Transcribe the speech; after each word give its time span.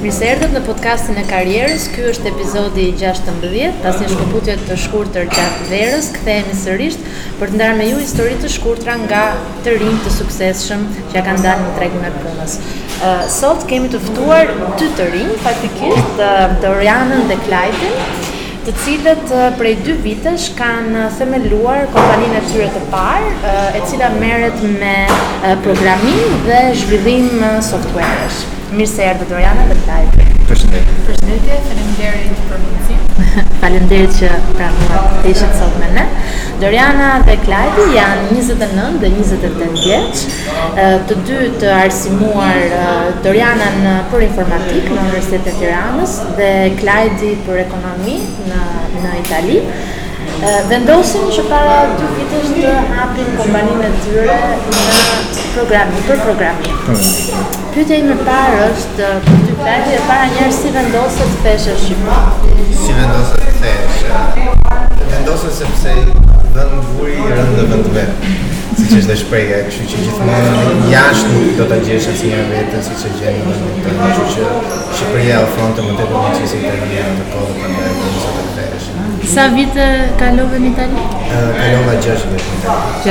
Mirë 0.00 0.14
se 0.16 0.28
në 0.54 0.60
podcastin 0.64 1.18
e 1.20 1.26
karrierës. 1.28 1.82
Ky 1.92 2.06
është 2.08 2.30
epizodi 2.30 2.86
16, 2.96 3.66
pas 3.82 3.98
një 4.00 4.06
shkëputje 4.08 4.54
të 4.64 4.74
shkurtër 4.86 5.26
gjatë 5.28 5.64
verës, 5.68 6.06
kthehemi 6.14 6.54
sërish 6.56 6.94
për 7.36 7.50
të 7.52 7.56
ndarë 7.58 7.74
me 7.80 7.88
ju 7.90 7.98
histori 8.00 8.38
të 8.40 8.48
shkurtra 8.54 8.94
nga 9.02 9.24
të 9.66 9.74
rinj 9.82 9.98
të 10.06 10.12
suksesshëm 10.14 10.86
që 11.10 11.18
ja 11.18 11.22
kanë 11.26 11.44
dalë 11.44 11.66
në 11.66 11.72
tregun 11.76 12.06
e 12.08 12.12
punës. 12.22 12.54
Uh, 12.60 13.04
sot 13.34 13.66
kemi 13.68 13.90
të 13.92 14.00
ftuar 14.06 14.52
dy 14.80 14.88
të 14.96 15.08
rinj, 15.12 15.34
faktikisht 15.44 16.22
uh, 16.24 16.54
Dorianën 16.64 17.28
dhe 17.28 17.36
Klajtin, 17.44 18.22
të 18.68 18.74
cilët 18.84 19.34
uh, 19.36 19.42
prej 19.60 19.74
dy 19.84 19.98
vitesh 20.06 20.54
kanë 20.58 21.10
themeluar 21.20 21.84
kompaninë 21.92 22.38
e 22.40 22.46
tyre 22.54 22.70
të 22.78 22.86
parë, 22.96 23.28
uh, 23.36 23.60
e 23.76 23.84
cila 23.92 24.08
merret 24.16 24.64
me 24.78 24.96
uh, 25.10 25.52
programim 25.66 26.40
dhe 26.48 26.62
zhvillim 26.86 27.34
uh, 27.44 27.58
softuerësh. 27.68 28.40
Mirë 28.70 28.86
se 28.86 29.02
erdhët 29.02 29.30
Dorjana 29.32 29.64
dhe 29.66 29.74
Klajdi. 29.82 30.26
Përshëndetje. 30.46 30.92
Përshëndetje, 31.08 31.54
faleminderit 31.68 32.42
për 32.50 32.60
mundësinë. 32.62 33.28
faleminderit 33.62 34.18
që 34.18 34.28
pranuat 34.58 35.14
të 35.24 35.30
ishit 35.32 35.54
sot 35.60 35.78
me 35.80 35.88
ne. 35.96 36.02
Doriana 36.62 37.08
dhe 37.26 37.36
Klajdi 37.44 37.86
janë 37.96 38.28
29 38.30 38.84
dhe 39.04 39.08
28 39.16 39.70
vjeç, 39.80 40.22
të 41.08 41.16
dy 41.28 41.38
të 41.62 41.70
arsimuar 41.74 42.76
Doriana 43.24 43.70
në 43.80 43.94
për 44.12 44.26
informatik 44.28 44.90
në 44.90 44.98
Universitetin 45.06 45.56
e 45.56 45.58
Tiranës 45.62 46.16
dhe 46.38 46.50
Klajdi 46.80 47.30
për 47.46 47.62
ekonomi 47.64 48.18
në 48.50 48.60
në 49.06 49.16
Itali. 49.24 49.58
Vendosin 50.70 51.30
që 51.36 51.42
para 51.50 51.80
2 51.98 52.12
vitesh 52.18 52.54
të 52.60 52.74
hapin 52.92 53.32
kompaninë 53.40 53.90
e 53.90 54.04
tyre 54.04 54.38
në 54.76 55.48
programim 55.56 56.06
për 56.08 56.22
programim 56.28 56.86
pyetja 57.74 57.96
ime 58.00 58.14
e 58.14 58.24
parë 58.26 58.60
është 58.66 59.08
për 59.24 59.42
ty 59.48 59.54
Peti, 59.60 59.92
e 59.96 59.98
para 60.08 60.28
njerëz 60.32 60.58
si 60.58 60.70
vendoset 60.74 61.34
peshë 61.44 61.72
në 61.74 61.80
Shqipëri? 61.82 62.78
Si 62.80 62.94
vendoset 62.96 63.58
peshë? 63.60 64.54
Vendoset 65.10 65.56
sepse 65.58 65.94
vend 66.00 66.88
vuri 66.94 67.18
rënd 67.34 67.52
në 67.58 67.66
vend 67.72 67.90
vet. 67.96 68.24
Siç 68.80 68.94
është 69.02 69.16
shpreha, 69.20 69.58
kështu 69.66 69.88
që 69.92 70.00
gjithmonë 70.06 70.74
jashtë 70.94 71.34
nuk 71.34 71.50
do 71.60 71.66
ta 71.72 71.78
gjesh 71.84 72.08
asnjë 72.14 72.40
vetë, 72.54 72.80
siç 72.88 73.04
e 73.04 73.12
gjen 73.18 73.38
në 73.38 73.46
vend. 73.50 73.84
Kështu 73.84 74.26
që 74.34 74.48
Shqipëria 74.88 75.44
ofron 75.44 75.76
të 75.78 75.86
mundet 75.90 76.08
të 76.08 76.16
mos 76.16 76.42
jesh 76.46 76.56
i 76.56 76.64
tërë 76.64 77.14
në 77.20 77.28
kohë 77.36 77.60
të 77.60 77.72
ndaj 77.76 77.94
vendoset 78.00 78.50
peshë. 78.56 79.08
Sa 79.36 79.46
vite 79.54 79.88
kalove 80.24 80.62
në 80.64 80.72
Itali? 80.72 81.06
Kalova 81.60 82.00
6 82.08 82.28
vjet. 82.32 82.52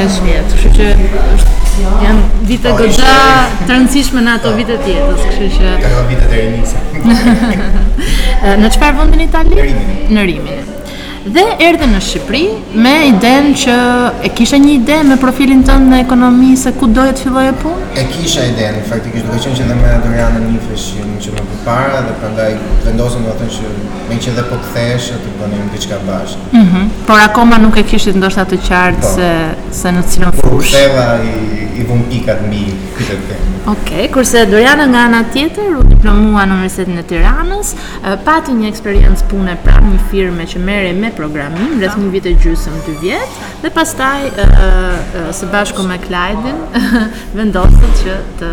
6 0.01 0.21
vjet, 0.25 0.61
kështu 0.65 0.77
që 0.81 1.65
janë 2.01 2.23
vite 2.49 2.71
po, 2.71 2.77
goxha 2.81 3.17
të 3.65 3.71
rëndësishme 3.71 4.23
në 4.25 4.33
ato 4.39 4.55
vite 4.57 4.79
të 4.83 4.95
jetës, 4.95 5.27
kështu 5.29 5.49
që 5.57 5.73
kanë 5.83 6.07
vite 6.09 6.31
të 6.31 6.41
rinisë. 6.41 7.61
në 8.63 8.73
çfarë 8.75 8.99
vendi 9.01 9.21
në 9.21 9.29
Itali? 9.29 9.55
Në 9.55 9.69
Rimin. 9.69 10.03
Në 10.15 10.27
Rimin. 10.31 10.67
Dhe 11.29 11.41
erdhe 11.61 11.85
në 11.91 11.97
Shqipëri 12.01 12.39
me 12.79 12.91
idenë 13.09 13.49
që 13.61 13.73
e 14.25 14.29
kisha 14.33 14.55
një 14.63 14.69
ide 14.77 14.97
me 15.05 15.17
profilin 15.19 15.59
tënd 15.67 15.91
në 15.91 15.97
ekonomi 16.05 16.53
se 16.57 16.71
ku 16.79 16.87
doje 16.95 17.11
të 17.17 17.25
fillojë 17.25 17.57
punë? 17.59 17.89
E 18.01 18.05
kisha 18.15 18.45
idenë, 18.49 18.85
faktikisht 18.87 19.27
duke 19.27 19.41
qenë 19.43 19.57
që 19.59 19.67
dhe 19.67 19.77
me 19.77 20.15
një 20.15 20.47
nifeshim 20.47 21.11
që 21.25 21.35
më 21.35 21.43
përpara 21.51 21.99
dhe 22.07 22.15
prandaj 22.23 22.47
vendosëm 22.87 23.27
do 23.27 23.35
të 23.43 23.49
që 23.59 23.71
me 24.09 24.17
që 24.25 24.33
dhe 24.39 24.47
po 24.49 24.59
kthesh 24.63 25.11
të 25.25 25.35
bënim 25.41 25.69
diçka 25.75 25.99
bashkë. 26.07 26.45
Mhm. 26.63 26.87
Por 27.11 27.25
akoma 27.27 27.59
nuk 27.67 27.77
e 27.77 27.83
kishit 27.91 28.15
ndoshta 28.17 28.47
të 28.53 28.63
qartë 28.71 29.03
po, 29.03 29.17
se 29.19 29.33
se 29.83 29.91
në 29.99 30.05
cilën 30.13 30.39
fushë. 30.39 30.87
i 31.67 31.68
i 31.79 31.83
vëm 31.87 32.03
i 32.13 32.19
ka 32.25 32.35
mi 32.49 32.61
këtë 32.97 33.07
të 33.07 33.19
të 33.21 33.29
të. 33.29 33.57
Ok, 33.73 33.89
kurse 34.13 34.41
Doriana 34.51 34.85
nga 34.91 35.03
ana 35.07 35.21
tjetër 35.33 35.75
u 35.77 35.83
diplomua 35.87 36.43
në 36.49 36.57
universitetin 36.57 36.97
e 36.99 37.03
Tiranës, 37.09 37.71
pati 38.27 38.55
një 38.57 38.67
eksperiencë 38.73 39.27
pune 39.31 39.55
pra 39.63 39.77
një 39.85 39.99
firme 40.11 40.47
që 40.51 40.61
mere 40.69 40.91
me 40.97 41.11
programim 41.15 41.77
rreth 41.79 41.95
një 42.01 42.11
vitë 42.15 42.33
e 42.33 42.41
gjysëm 42.43 42.79
të 42.85 42.97
vjetë, 43.01 43.47
dhe 43.63 43.71
pastaj, 43.77 44.27
së 45.39 45.49
bashku 45.53 45.85
me 45.87 45.99
Klajdin, 46.03 46.59
vendosët 47.37 48.03
që 48.03 48.17
të 48.41 48.51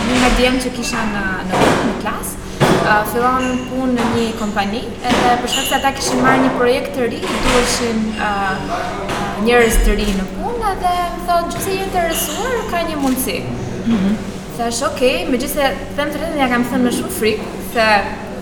një 0.00 0.18
madjem 0.26 0.58
që 0.66 0.74
kisha 0.76 1.06
në 1.14 1.24
në, 1.48 1.62
në 1.88 1.94
klasë 2.02 2.72
uh, 2.82 2.98
fillon 3.14 3.46
punë 3.72 3.94
në 3.96 4.08
një 4.16 4.26
kompani 4.42 4.82
edhe 5.00 5.32
për 5.44 5.54
shkak 5.54 5.70
se 5.72 5.78
ata 5.80 5.94
kishin 5.96 6.20
marrë 6.26 6.42
një 6.44 6.50
projekt 6.60 6.98
të 6.98 7.08
ri, 7.14 7.22
duheshin 7.46 8.04
uh, 8.18 9.40
njerëz 9.46 9.80
të 9.86 9.96
ri 10.02 10.10
në 10.20 10.28
punë 10.36 10.74
edhe 10.76 10.92
më 11.14 11.24
thonë 11.30 11.56
që 11.56 11.64
se 11.64 11.78
jetë 11.80 11.96
të 11.96 12.04
rësuar 12.12 12.60
ka 12.74 12.84
një 12.92 13.00
mundësi. 13.06 13.38
Mm 13.88 14.12
është 14.68 14.86
ok, 14.90 15.02
me 15.32 15.38
gjithë 15.40 15.54
se 15.54 15.86
them 15.96 16.10
të 16.12 16.20
rritin, 16.20 16.40
ja 16.40 16.48
kam 16.52 16.64
thënë 16.68 16.86
me 16.88 16.92
shumë 16.96 17.12
frikë, 17.18 17.52
se... 17.74 17.86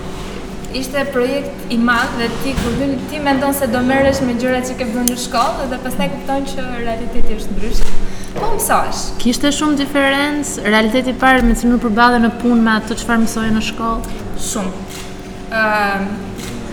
ishte 0.80 1.06
projekt 1.14 1.72
i 1.72 1.78
madh 1.82 2.12
dhe 2.20 2.28
ti 2.44 2.52
kur 2.60 2.76
vjen 2.78 2.94
ti 3.10 3.18
mendon 3.24 3.56
se 3.56 3.66
do 3.72 3.80
merresh 3.82 4.20
me 4.22 4.36
gjyra 4.38 4.60
që 4.68 4.76
ke 4.78 4.86
bërë 4.92 5.08
në 5.08 5.16
shkollë 5.24 5.66
dhe 5.72 5.80
pastaj 5.86 6.10
kupton 6.18 6.44
që 6.52 6.68
realiteti 6.84 7.38
është 7.40 7.56
ndryshë. 7.56 7.96
Po 8.36 8.52
mësosh. 8.52 9.00
Kishte 9.24 9.50
shumë 9.56 9.80
diferencë 9.80 10.68
realiteti 10.68 11.10
i 11.10 11.18
parë 11.24 11.42
me 11.48 11.56
cilën 11.58 11.80
u 11.80 11.90
në 11.90 12.30
punë 12.44 12.60
me 12.62 12.76
atë 12.76 13.00
çfarë 13.00 13.24
mësoje 13.24 13.56
në 13.56 13.64
shkollë? 13.72 14.20
Shumë. 14.38 16.26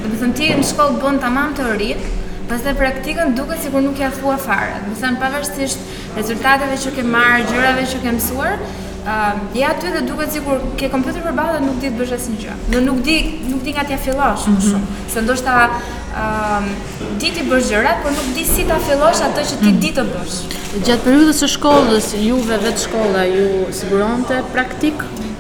Dhe 0.04 0.12
përsen 0.12 0.34
ti 0.38 0.48
në 0.54 0.64
shkollë 0.66 1.00
bën 1.02 1.18
tamam 1.22 1.48
mamë 1.52 1.58
të 1.58 1.68
rritë, 1.72 2.12
pas 2.48 2.66
praktikën 2.80 3.34
duket 3.36 3.64
sikur 3.66 3.82
nuk 3.84 4.00
ja 4.00 4.10
thua 4.14 4.36
fare. 4.40 4.76
Do 4.86 4.94
të 4.94 5.00
thënë 5.02 5.22
pavarësisht 5.22 5.94
rezultateve 6.20 6.78
që 6.84 6.92
ke 6.98 7.06
marrë, 7.14 7.46
gjërave 7.50 7.86
që 7.94 8.02
ke 8.04 8.14
mësuar, 8.20 8.60
uh, 9.06 9.40
ja 9.58 9.72
ty 9.82 9.92
dhe 9.96 10.04
duke 10.08 10.28
si 10.32 10.40
kur 10.46 10.62
ke 10.80 10.90
kompjuter 10.94 11.26
për 11.26 11.36
balë 11.40 11.58
dhe 11.58 11.64
nuk 11.66 11.80
ditë 11.84 12.00
bëshes 12.02 12.28
një 12.34 12.42
gjë. 12.46 12.56
Dhe 12.76 12.82
nuk 12.86 13.00
di, 13.08 13.18
nuk 13.50 13.64
di 13.68 13.74
nga 13.76 13.86
tja 13.90 13.98
fillosh 14.08 14.46
më 14.46 14.54
mm 14.54 14.58
-hmm. 14.58 14.68
shumë. 14.68 15.14
Se 15.14 15.22
ndoshta 15.26 15.56
uh, 15.66 16.68
di 17.24 17.32
ti 17.36 17.42
bësh 17.50 17.68
gjëra, 17.72 17.92
por 18.04 18.12
nuk 18.18 18.30
di 18.38 18.44
si 18.54 18.64
ta 18.70 18.78
fillosh 18.90 19.22
atë 19.28 19.42
që 19.50 19.56
ti 19.60 19.66
mm 19.66 19.74
-hmm. 19.74 19.86
di 19.86 19.90
të 19.98 20.04
bësh. 20.14 20.36
Gjatë 20.86 21.04
periudës 21.08 21.38
së 21.44 21.48
shkollës, 21.56 22.08
juve 22.30 22.58
vetë 22.66 22.80
shkolla 22.86 23.24
ju 23.38 23.46
siguronte 23.80 24.36
praktik? 24.54 24.96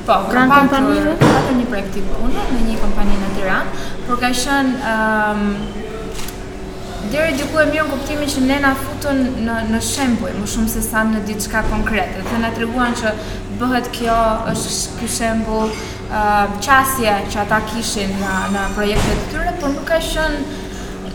Po, 0.07 0.13
pranë 0.31 0.50
kompanive? 0.59 1.12
Po, 1.19 1.25
pranë 1.46 1.57
një 1.62 1.67
praktik 1.75 2.03
punë 2.16 2.41
në 2.53 2.59
një 2.72 2.75
kompani 2.85 3.16
në 3.23 3.28
Tiranë, 3.38 3.69
por 4.07 4.16
ka 4.22 4.29
qenë 4.31 4.78
ëm 4.78 4.85
ehm, 4.88 5.47
um, 5.51 7.09
deri 7.12 7.34
diku 7.40 7.59
e 7.59 7.66
mirë 7.68 7.84
në 7.84 7.91
kuptimin 7.91 8.29
që 8.34 8.44
ne 8.45 8.57
na 8.63 8.69
futën 8.81 9.19
në 9.45 9.57
në 9.73 9.81
shembuj 9.84 10.31
më 10.35 10.47
shumë 10.53 10.72
se 10.73 10.84
sa 10.85 11.03
në 11.07 11.22
diçka 11.28 11.62
konkrete. 11.69 12.23
Dhe 12.29 12.40
na 12.46 12.53
treguan 12.56 12.96
që 13.00 13.12
bëhet 13.59 13.90
kjo 13.97 14.16
është 14.53 14.96
ky 15.01 15.09
shembull 15.17 15.67
uh, 15.73 16.22
ehm, 16.22 16.56
çasje 16.63 17.17
që 17.34 17.44
ata 17.44 17.59
kishin 17.73 18.16
në 18.22 18.34
në 18.56 18.63
projektet 18.79 19.22
të 19.25 19.29
tyre, 19.35 19.56
por 19.62 19.75
nuk 19.75 19.84
ka 19.91 20.00
qenë 20.13 20.63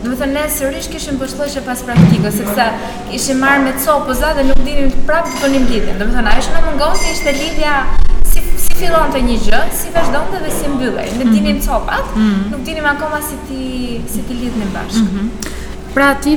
Do 0.03 0.09
të 0.11 0.17
thënë 0.19 0.33
ne 0.35 0.41
sërish 0.51 0.89
kishin 0.91 1.15
përshtoshje 1.15 1.61
pas 1.63 1.79
praktikës, 1.87 2.35
sepse 2.41 2.65
kishin 3.13 3.37
marrë 3.39 3.61
me 3.63 3.71
copëza 3.79 4.33
dhe 4.35 4.43
nuk 4.49 4.59
dinim 4.65 4.89
prapë 5.07 5.31
të 5.31 5.45
bënim 5.45 5.69
lidhje. 5.69 5.93
Do 6.01 6.09
të 6.09 6.17
thënë 6.17 6.33
ajo 6.33 6.41
që 6.49 6.57
na 6.57 6.65
mungonte 6.65 7.13
ishte 7.13 7.31
lidhja 7.39 7.77
fillon 8.83 9.11
të 9.15 9.19
një 9.23 9.35
gjë, 9.45 9.59
si 9.79 9.91
vazhdon 9.95 10.25
dhe 10.43 10.51
si 10.51 10.67
mbyllej. 10.69 11.05
Ne 11.17 11.25
mhm. 11.25 11.33
dinim 11.35 11.59
copat, 11.63 12.09
mhm. 12.15 12.53
nuk 12.53 12.63
dinim 12.67 12.87
akoma 12.91 13.21
si 13.23 13.37
ti 13.49 13.65
si 14.11 14.23
ti 14.27 14.35
lidhni 14.41 14.67
bashkë. 14.73 15.03
Mm 15.03 15.11
-hmm. 15.11 15.51
Pra 15.93 16.07
ti 16.23 16.31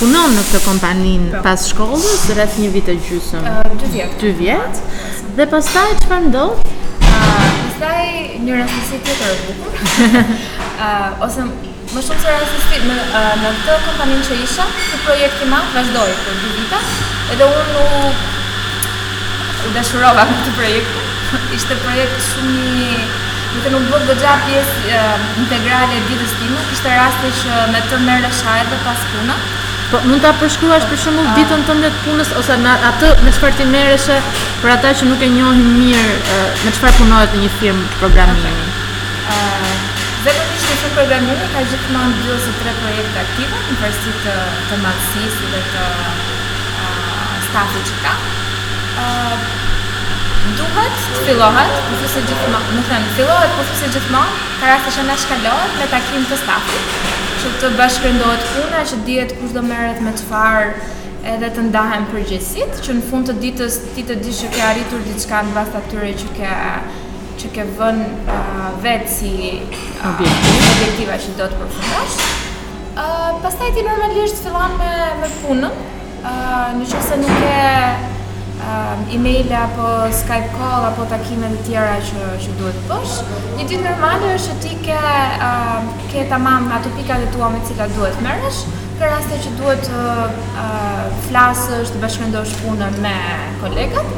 punon 0.00 0.32
në 0.36 0.42
këtë 0.48 0.60
kompanin 0.68 1.28
pa. 1.32 1.36
Po. 1.38 1.42
pas 1.46 1.66
shkollës, 1.70 2.22
rreth 2.36 2.56
një 2.62 2.70
vit 2.76 2.88
e 2.92 2.96
gjysëm. 3.06 3.44
2 3.66 3.74
uh, 3.74 3.90
vjet. 3.94 4.24
2 4.24 4.32
vjet. 4.40 4.74
Dhe 5.36 5.46
pastaj 5.54 5.90
çfarë 6.02 6.26
ndodh? 6.28 6.58
pastaj 7.64 8.02
një 8.44 8.52
rastësi 8.60 8.98
tjetër 9.04 9.32
e 9.32 9.38
bukur. 9.46 9.72
Ëh, 10.86 11.10
ose 11.26 11.40
më 11.94 12.00
shumë 12.06 12.20
se 12.24 12.28
rastësi 12.36 12.76
në 12.88 12.98
në 13.42 13.46
këtë 13.46 13.74
kompaninë 13.86 14.24
që 14.28 14.34
isha, 14.46 14.64
ky 14.90 14.96
projekt 15.06 15.38
i 15.44 15.52
madh 15.54 15.68
vazhdoi 15.76 16.12
për 16.26 16.36
2 16.46 16.56
vite, 16.56 16.80
edhe 17.34 17.44
unë 17.60 17.84
u, 17.84 18.14
u 19.66 19.76
dashurova 19.76 20.22
me 20.30 20.34
këtë 20.40 20.54
projekt. 20.62 21.06
ishte 21.56 21.76
projekt 21.84 22.20
shumë 22.32 22.66
i 22.66 23.00
Në 23.48 23.60
të 23.64 23.70
nuk 23.72 23.86
bëtë 23.88 24.06
gëgja 24.20 24.32
pjesë 24.44 24.98
integrale 25.40 25.94
e 25.98 26.02
ditës 26.08 26.32
time, 26.38 26.58
kështë 26.68 26.90
rasti 26.98 27.30
që 27.38 27.54
me 27.72 27.78
të 27.88 27.98
merreshajte 28.04 28.28
dhe 28.28 28.40
shajet 28.42 28.66
dhe 28.74 28.78
pas 28.84 29.04
punë. 29.12 29.36
Po, 29.90 30.00
mund 30.04 30.20
ta 30.24 30.32
përshkruash 30.40 30.84
për 30.90 31.00
shembull 31.04 31.30
ditën 31.38 31.64
tënde 31.64 31.88
të 31.94 32.02
punës 32.04 32.32
ose 32.40 32.58
në 32.60 32.74
atë 32.90 33.10
me 33.24 33.32
çfarë 33.32 33.56
ti 33.62 33.66
merreshe 33.72 34.18
për 34.60 34.72
ata 34.74 34.90
që 35.00 35.08
nuk 35.08 35.24
e 35.24 35.30
njohin 35.32 35.70
mirë 35.78 36.42
me 36.66 36.74
çfarë 36.76 36.98
punohet 36.98 37.38
në 37.38 37.40
një 37.46 37.48
firmë 37.56 37.88
programimi. 38.02 38.52
Ëh, 39.32 39.72
zakonisht 40.26 40.68
në 40.68 40.78
firmë 40.82 40.94
programimi 40.98 41.48
ka 41.56 41.64
gjithmonë 41.72 42.18
dy 42.20 42.30
ose 42.36 42.52
tre 42.60 42.76
projekte 42.82 43.24
aktive 43.24 43.62
në 43.70 43.78
përsi 43.80 44.14
të 44.26 44.36
të 44.74 44.84
dhe 44.84 45.64
të 45.72 45.88
uh, 45.88 47.34
stafit 47.48 47.92
që 47.94 47.98
ka. 48.04 48.14
Ëh, 49.08 49.48
duhet 50.56 50.94
të 51.16 51.24
fillohet, 51.26 51.72
më 51.98 52.08
se 52.12 52.22
gjithmonë, 52.28 52.68
më 52.76 52.84
them 52.88 53.06
fillohet 53.16 53.56
po 53.58 53.64
se 53.76 53.88
gjithmonë, 53.94 54.36
ka 54.60 54.70
raste 54.72 55.06
shkalohet 55.24 55.74
me 55.80 55.88
takim 55.92 56.24
të 56.30 56.38
stafit, 56.42 56.94
që 57.42 57.52
të 57.62 57.72
bashkëndohet 57.80 58.46
puna, 58.54 58.84
që 58.90 59.00
dihet 59.08 59.34
kush 59.40 59.54
do 59.58 59.62
merret 59.64 60.00
me 60.06 60.14
çfarë 60.20 60.94
edhe 61.34 61.50
të 61.56 61.64
ndahem 61.68 62.06
përgjithësisht, 62.12 62.80
që 62.86 62.96
në 63.00 63.06
fund 63.10 63.28
të 63.28 63.36
ditës 63.42 63.78
ti 63.96 64.06
të 64.08 64.16
dish 64.24 64.44
që 64.44 64.50
ke 64.54 64.64
arritur 64.70 65.02
diçka 65.08 65.42
në 65.48 65.54
bazë 65.56 65.78
atyre 65.82 66.12
që 66.22 66.32
ke 66.38 66.54
që 67.38 67.48
ke 67.54 67.62
vënë 67.78 68.04
uh, 68.34 68.70
vetë 68.82 69.10
si 69.14 69.28
uh, 69.60 70.08
objektiv, 70.10 70.56
objektiva 70.72 71.18
që 71.22 71.34
do 71.38 71.46
të 71.52 71.58
përfundosh. 71.60 72.16
Ë, 72.18 72.90
uh, 73.04 73.38
pastaj 73.44 73.70
ti 73.76 73.84
normalisht 73.86 74.40
fillon 74.42 74.74
me 74.80 74.90
me 75.20 75.30
punën. 75.44 75.78
Ë, 76.26 76.32
nëse 76.80 77.20
nuk 77.22 77.36
e 77.46 77.66
uh, 78.58 78.68
ehm, 78.70 79.14
email 79.14 79.52
apo 79.52 80.10
Skype 80.12 80.50
call 80.56 80.84
apo 80.90 81.04
takime 81.12 81.50
të 81.54 81.60
tjera 81.66 81.96
që 82.08 82.28
që 82.42 82.54
duhet 82.60 82.80
të 82.80 82.88
bësh. 82.90 83.14
Një 83.58 83.66
ditë 83.70 83.84
normale 83.86 84.32
është 84.38 84.56
ti 84.64 84.74
ke 84.86 84.98
uh, 84.98 85.86
ke 86.12 86.26
tamam 86.32 86.68
ato 86.78 86.92
pikat 86.96 87.26
e 87.26 87.30
tua 87.36 87.50
me 87.54 87.62
të 87.62 87.72
cilat 87.72 87.94
duhet 87.98 88.18
të 88.18 88.26
merresh, 88.26 88.62
në 88.98 89.12
raste 89.12 89.38
që 89.46 89.54
duhet 89.60 89.84
të 89.86 90.02
uh, 90.64 91.06
flasësh, 91.28 91.92
të 91.94 92.02
bashkëndosh 92.04 92.58
punën 92.64 93.00
me 93.04 93.16
kolegat. 93.62 94.14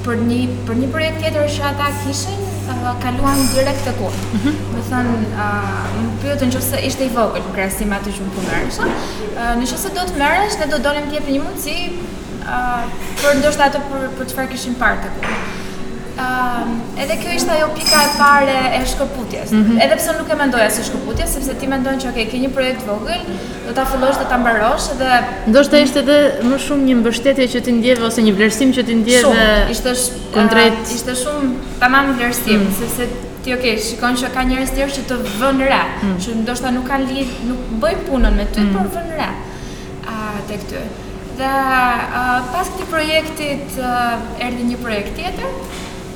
për 0.06 0.16
një 0.28 0.40
për 0.68 0.76
një 0.82 0.88
projekt 0.94 1.18
tjetër 1.24 1.46
që 1.56 1.62
ata 1.72 1.86
kishin 2.04 2.48
sa 2.72 2.80
nga 2.80 2.94
kaluan 3.04 3.36
direkt 3.52 3.84
të 3.86 3.92
kohë. 4.00 4.20
Me 4.32 4.38
mhm. 4.40 4.86
thënë, 4.90 5.16
më 5.36 6.14
pyëtë 6.24 6.48
në 6.48 6.56
që 6.56 6.62
se 6.70 6.80
ishte 6.90 7.08
i 7.08 7.12
vogël 7.18 7.44
në 7.50 7.56
krasi 7.58 7.88
me 7.90 7.98
atë 8.00 8.14
që 8.16 8.28
më 8.28 8.36
punërë. 8.38 8.92
Në 9.60 9.68
që 9.74 9.80
se 9.84 9.92
do 9.98 10.06
të 10.08 10.20
mërësh, 10.24 10.56
ne 10.64 10.70
do 10.72 10.80
dolem 10.88 11.10
tjetë 11.12 11.36
një 11.36 11.44
mundësi, 11.50 11.78
për 13.26 13.42
ndoshtë 13.44 13.68
atë 13.68 13.84
për 13.92 14.08
qëfar 14.30 14.54
kishin 14.56 14.80
partë 14.80 15.10
të 15.10 15.20
kohë 15.28 15.60
edhe 17.04 17.16
kjo 17.22 17.32
ishte 17.38 17.52
ajo 17.58 17.68
pika 17.76 18.00
e 18.04 18.10
pare 18.18 18.58
e 18.76 18.80
shkëputjes. 18.92 19.52
Mm 19.52 19.64
-hmm. 19.64 19.82
Edhe 19.86 19.96
pse 19.96 20.12
nuk 20.18 20.30
e 20.34 20.36
mendoja 20.36 20.70
si 20.70 20.82
shkëputje, 20.90 21.28
sepse 21.28 21.54
ti 21.60 21.68
mendon 21.68 21.94
që 22.02 22.08
okay, 22.12 22.26
ke 22.32 22.38
një 22.44 22.50
projekt 22.58 22.82
vogël, 22.90 23.22
do 23.68 23.74
ta 23.74 23.86
fillosh 23.94 24.20
dhe 24.22 24.26
ta 24.30 24.38
mbarosh 24.38 24.88
dhe 25.02 25.10
ndoshta 25.52 25.78
ishte 25.88 26.00
edhe 26.04 26.18
më 26.52 26.58
shumë 26.68 26.84
një 26.90 26.96
mbështetje 27.02 27.44
që 27.54 27.62
ti 27.66 27.72
ndjeve 27.78 28.02
ose 28.10 28.22
një 28.22 28.34
vlerësim 28.38 28.70
që 28.78 28.86
ti 28.88 28.96
ndjeve. 29.02 29.24
Shumë, 29.24 29.72
ishte 29.76 29.96
sh... 29.96 30.12
uh, 30.46 30.96
ishte 30.98 31.12
shumë 31.24 31.52
tamam 31.84 32.06
vlerësim, 32.18 32.58
mm. 32.60 32.74
sepse 32.82 33.04
ti 33.44 33.54
ok, 33.54 33.66
shikon 33.88 34.14
që 34.22 34.28
ka 34.34 34.42
njerëz 34.46 34.72
tjerë 34.74 34.92
që 34.96 35.02
të 35.10 35.16
vënë 35.42 35.66
re, 35.72 35.82
mm. 36.04 36.16
që 36.24 36.30
ndoshta 36.42 36.72
nuk 36.72 36.86
kanë 36.92 37.06
lidh, 37.14 37.32
nuk 37.52 37.60
bëj 37.82 37.96
punën 38.08 38.34
me 38.40 38.46
ty, 38.56 38.62
mm. 38.66 38.74
por 38.74 38.88
vënë 38.98 39.16
re. 39.22 39.30
A 40.14 40.18
uh, 40.18 40.42
tek 40.50 40.62
ty. 40.72 40.78
Dhe 41.38 41.48
uh, 41.52 42.40
pas 42.54 42.68
këtij 42.72 42.86
projektit 42.96 43.68
uh, 43.80 44.46
erdhi 44.48 44.64
një 44.72 44.78
projekt 44.84 45.16
tjetër, 45.20 45.48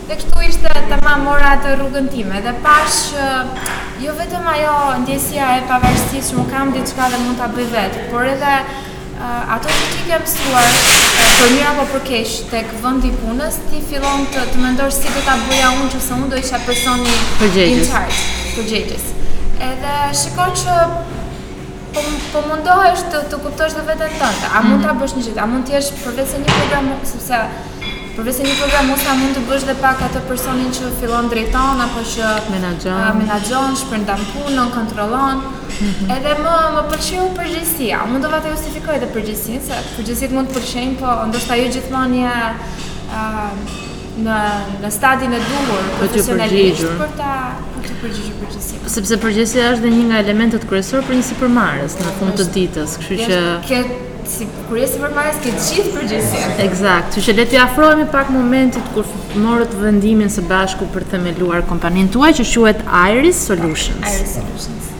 Dhe 0.05 0.13
kështu 0.19 0.41
ishte 0.45 0.69
të 0.89 0.97
ma 1.01 1.15
mora 1.17 1.55
të 1.63 1.71
rrugën 1.79 2.07
time 2.13 2.37
Dhe 2.45 2.51
pash 2.65 2.97
eh, 3.17 3.71
Jo 4.03 4.13
vetëm 4.19 4.43
ajo 4.51 4.73
ndjesia 5.01 5.47
e 5.57 5.63
pavarësisë 5.69 6.27
Shumë 6.27 6.43
kam 6.51 6.73
ditë 6.75 6.93
qka 6.93 7.07
dhe 7.13 7.21
mund 7.23 7.39
të 7.41 7.47
bëj 7.55 7.65
vetë 7.73 8.03
Por 8.11 8.27
edhe 8.29 8.51
eh, 8.57 9.53
Ato 9.57 9.71
që 9.73 9.89
ti 9.95 10.03
ke 10.11 10.19
mësuar 10.27 10.69
eh, 10.69 11.33
Për 11.39 11.51
mirë 11.55 11.65
apo 11.71 11.87
për 11.95 12.31
Të 12.51 12.61
këvëndi 12.69 13.13
punës 13.23 13.57
Ti 13.71 13.81
fillon 13.89 14.29
të, 14.35 14.45
të 14.53 14.61
mendor 14.67 14.93
si 14.99 15.09
të 15.09 15.25
ta 15.25 15.39
bëja 15.47 15.73
unë 15.79 15.89
Që 15.95 16.05
unë 16.19 16.29
do 16.35 16.41
isha 16.43 16.61
personi 16.69 17.17
Përgjegjës 17.41 18.21
Përgjegjës 18.59 19.09
Edhe 19.71 19.97
shikon 20.21 20.53
që 20.61 20.77
po, 21.95 22.41
po 22.43 22.55
të, 22.59 23.19
të 23.31 23.37
kuptosh 23.39 23.71
dhe 23.77 23.83
vetën 23.87 24.17
tënde, 24.19 24.49
a 24.51 24.59
mund 24.67 24.81
të 24.83 24.89
abësh 24.91 25.13
mhm. 25.13 25.19
një 25.19 25.21
gjithë, 25.29 25.39
a 25.39 25.45
mund 25.47 25.63
të 25.69 25.75
jesh 25.77 26.35
e 26.35 26.39
një 26.41 26.55
program, 26.57 26.89
sepse 27.07 27.37
përvese 28.15 28.45
një 28.47 28.53
program 28.59 28.89
mos 28.89 29.03
mund 29.19 29.35
të 29.35 29.41
bësh 29.49 29.65
dhe 29.69 29.75
pak 29.83 30.01
ato 30.07 30.21
personin 30.29 30.69
që 30.75 30.89
fillon 31.01 31.27
drejton, 31.31 31.81
apo 31.85 32.03
që 32.13 32.31
menagjon, 32.53 33.19
menaxhon, 33.19 33.75
shpërndan 33.83 34.23
punën, 34.31 34.71
kontrollon. 34.77 35.43
Mhm. 35.65 36.11
edhe 36.15 36.33
më, 36.45 36.51
më 36.75 36.81
pëlqeu 36.91 37.23
përgjësia, 37.37 37.97
Mundova 38.11 38.37
do 38.37 38.45
vatë 38.45 38.51
justifikoj 38.53 38.93
dhe 39.03 39.09
përgjësin, 39.15 39.57
se 39.67 39.79
përgjësit 39.97 40.35
mund 40.37 40.47
të 40.49 40.55
përqen, 40.61 40.93
po 41.01 41.15
ndoshta 41.31 41.57
ju 41.59 41.65
gjithmon 41.75 42.13
një 42.15 42.35
në, 44.27 44.37
në 44.83 44.91
stadin 44.95 45.33
e 45.35 45.41
duhur, 45.49 45.89
po 45.89 45.99
profesionalisht, 45.99 46.87
për 47.01 47.11
ta 47.19 47.33
përgjigjë 47.89 48.33
përgjigjësi. 48.43 48.79
Sepse 48.95 49.19
përgjigjësia 49.25 49.67
është 49.73 49.87
dhe 49.89 49.93
një 49.97 50.05
nga 50.13 50.23
elementet 50.25 50.69
kryesor 50.71 51.03
për 51.09 51.19
një 51.19 51.27
sipërmarrës 51.33 51.99
në 52.05 52.15
fund 52.21 52.39
të 52.39 52.47
ditës, 52.55 52.97
kështu 53.01 53.27
që 53.69 53.83
si 54.29 54.45
kur 54.69 54.77
jesi 54.79 54.99
përpara 55.01 55.33
s'ke 55.35 55.51
gjithë 55.53 55.91
përgjegjësia. 55.93 56.45
Eksakt. 56.65 57.17
Që 57.25 57.35
le 57.37 57.45
të 57.51 57.59
afrohemi 57.65 58.05
pak 58.11 58.29
momentit 58.33 58.87
kur 58.95 59.05
morët 59.41 59.73
vendimin 59.81 60.31
së 60.33 60.43
bashku 60.49 60.87
për 60.93 61.05
themeluar 61.11 61.65
kompaninë 61.69 62.11
tuaj 62.15 62.31
që 62.39 62.45
quhet 62.53 62.81
Iris 63.11 63.43
Solutions. 63.49 64.05
Iris 64.09 64.35
Solutions. 64.37 64.91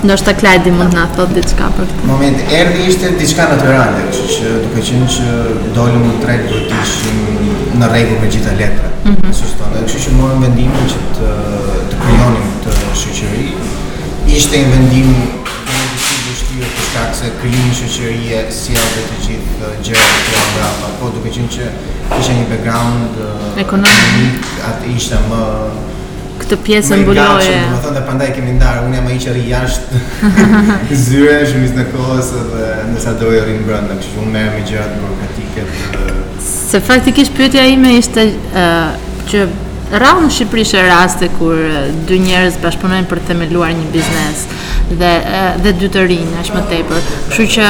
Do 0.00 0.16
shta 0.16 0.32
Klajdi 0.38 0.70
mund 0.72 0.94
të 0.94 0.98
na 0.98 1.08
thotë 1.16 1.36
diçka 1.36 1.66
për 1.76 1.88
këtë. 1.90 2.06
Moment, 2.08 2.38
erdhi 2.56 2.86
ishte 2.88 3.10
diçka 3.20 3.50
natyrale, 3.50 4.06
kështu 4.08 4.36
që 4.36 4.52
duke 4.64 4.84
qenë 4.90 5.08
që 5.16 5.40
dolëm 5.76 6.06
në 6.06 6.14
trek 6.22 6.46
do 6.52 6.62
të 6.70 6.86
në 7.82 7.88
rregull 7.92 8.22
me 8.22 8.30
gjitha 8.32 8.54
letra. 8.62 8.88
Mhm. 9.04 9.32
Kështu 9.32 9.50
mm 9.50 9.74
-hmm. 9.74 9.90
që 9.92 10.00
që 10.06 10.14
morëm 10.20 10.40
vendimin 10.48 10.86
që 10.92 10.98
të 11.16 11.28
të 11.90 12.00
krijonim 12.06 12.48
të 12.64 12.72
shoqëri. 13.02 13.46
Ishte 14.40 14.56
një 14.62 14.72
vendim 14.74 15.14
se 17.20 17.28
klinë 17.40 17.70
shëqërije 17.78 18.38
si 18.58 18.72
e 18.78 18.88
dhe 18.94 19.02
të 19.08 19.16
gjithë 19.26 19.62
uh, 19.62 19.76
gjërë 19.86 20.08
të 20.08 20.20
të 20.24 20.32
janë 20.34 20.54
brapa, 20.56 20.88
po 21.00 21.10
duke 21.16 21.32
qënë 21.34 21.52
që 21.56 21.66
ishe 22.20 22.36
një 22.38 22.44
background 22.52 23.18
uh, 23.20 23.50
ekonomik, 23.60 24.46
atë 24.70 24.92
ishte 24.94 25.18
më... 25.26 25.40
Këtë 26.40 26.58
pjesë 26.64 26.98
mbuloje. 27.02 27.24
Do 27.28 27.40
të 27.44 27.58
dhe 27.58 27.72
më 27.74 27.80
thonë 27.84 27.96
dhe 27.98 28.04
pandaj 28.08 28.30
kemi 28.38 28.54
ndarë, 28.56 28.84
unë 28.86 28.98
jam 29.00 29.10
e 29.12 29.16
i 29.18 29.22
qëri 29.24 29.44
jashtë, 29.50 30.00
zyre, 31.04 31.36
shumis 31.50 31.76
në 31.76 31.84
kohës, 31.92 32.32
dhe 32.54 32.70
nësa 32.94 33.12
dojë 33.20 33.42
e 33.42 33.44
rinë 33.50 33.68
brëndë, 33.68 33.98
që 34.06 34.16
unë 34.24 34.34
merë 34.38 34.56
me 34.56 34.64
gjërat 34.72 34.96
burokratike 35.02 35.66
dhe... 35.68 36.18
Se 36.48 36.80
faktikisht 36.88 37.36
pyetja 37.36 37.66
ime 37.76 37.96
ishte 38.00 38.30
uh, 38.30 38.88
që 39.28 39.44
rrahu 39.98 40.24
në 40.24 40.32
Shqipëri 40.38 40.64
shë 40.72 40.86
raste 40.88 41.28
kur 41.36 41.58
dy 42.08 42.20
njerëz 42.24 42.56
bashkëpunojnë 42.64 43.10
për 43.10 43.20
të 43.24 43.32
themeluar 43.34 43.74
një 43.76 43.88
biznes 43.92 44.46
dhe 44.98 45.10
dhe 45.62 45.72
dy 45.78 45.88
të 45.92 46.02
rinj 46.08 46.30
as 46.40 46.48
më 46.50 46.62
tepër. 46.70 47.02
Kështu 47.30 47.44
që 47.54 47.66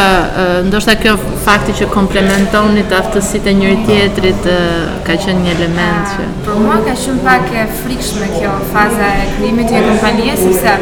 ndoshta 0.69 0.95
kjo 1.01 1.17
fakti 1.45 1.75
që 1.77 1.89
të 1.91 2.97
aftësitë 2.97 3.51
e 3.51 3.55
njëri 3.59 3.77
tjetrit 3.87 4.45
ka 5.05 5.17
qenë 5.23 5.43
një 5.43 5.51
element 5.57 6.05
që 6.15 6.25
për 6.47 6.57
mua 6.65 6.79
ka 6.87 6.95
shumë 6.97 7.21
pak 7.27 7.53
e 7.63 7.67
frikshme 7.83 8.27
kjo 8.39 8.55
faza 8.73 9.09
e 9.21 9.27
krijimit 9.37 9.69
të 9.71 9.83
kompanisë 9.87 10.51
sepse 10.57 10.75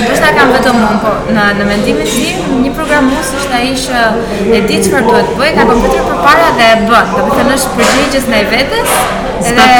ndoshta 0.00 0.30
kam 0.38 0.52
vetëm 0.56 0.78
unë, 0.80 0.98
po 1.04 1.12
në 1.36 1.44
në 1.60 1.68
mendimin 1.70 2.10
tim 2.16 2.64
një 2.64 2.72
programues 2.78 3.32
është 3.40 3.54
ai 3.60 3.70
që 3.84 4.00
e 4.56 4.62
di 4.68 4.80
çfarë 4.88 5.04
duhet 5.08 5.32
bëjë, 5.38 5.54
ka 5.60 5.68
kompjuter 5.70 6.04
përpara 6.10 6.50
dhe 6.58 6.68
e 6.68 6.76
bën. 6.88 7.16
Do 7.16 7.22
të 7.28 7.32
thënë 7.38 7.54
është 7.58 7.76
përgjigjës 7.78 8.28
ndaj 8.32 8.44
vetes 8.54 8.94
edhe 9.52 9.72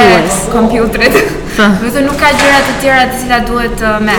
kompjuterit. 0.55 1.15
Po. 1.55 1.65
Do 1.83 1.87
të 1.87 1.93
thënë 1.97 2.07
nuk 2.09 2.19
ka 2.21 2.33
gjëra 2.39 2.59
të 2.67 2.75
tjera 2.83 3.07
të 3.11 3.21
cilat 3.21 3.49
duhet 3.49 3.81
me. 4.09 4.17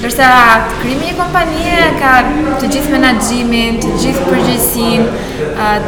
Ndërsa 0.00 0.26
krimi 0.80 1.10
një 1.12 1.16
kompanie 1.18 1.80
ka 2.00 2.12
të 2.62 2.68
gjithë 2.72 2.92
menaxhimin, 2.94 3.74
të 3.82 3.90
gjithë 4.00 4.22
përgjegjësinë, 4.30 5.26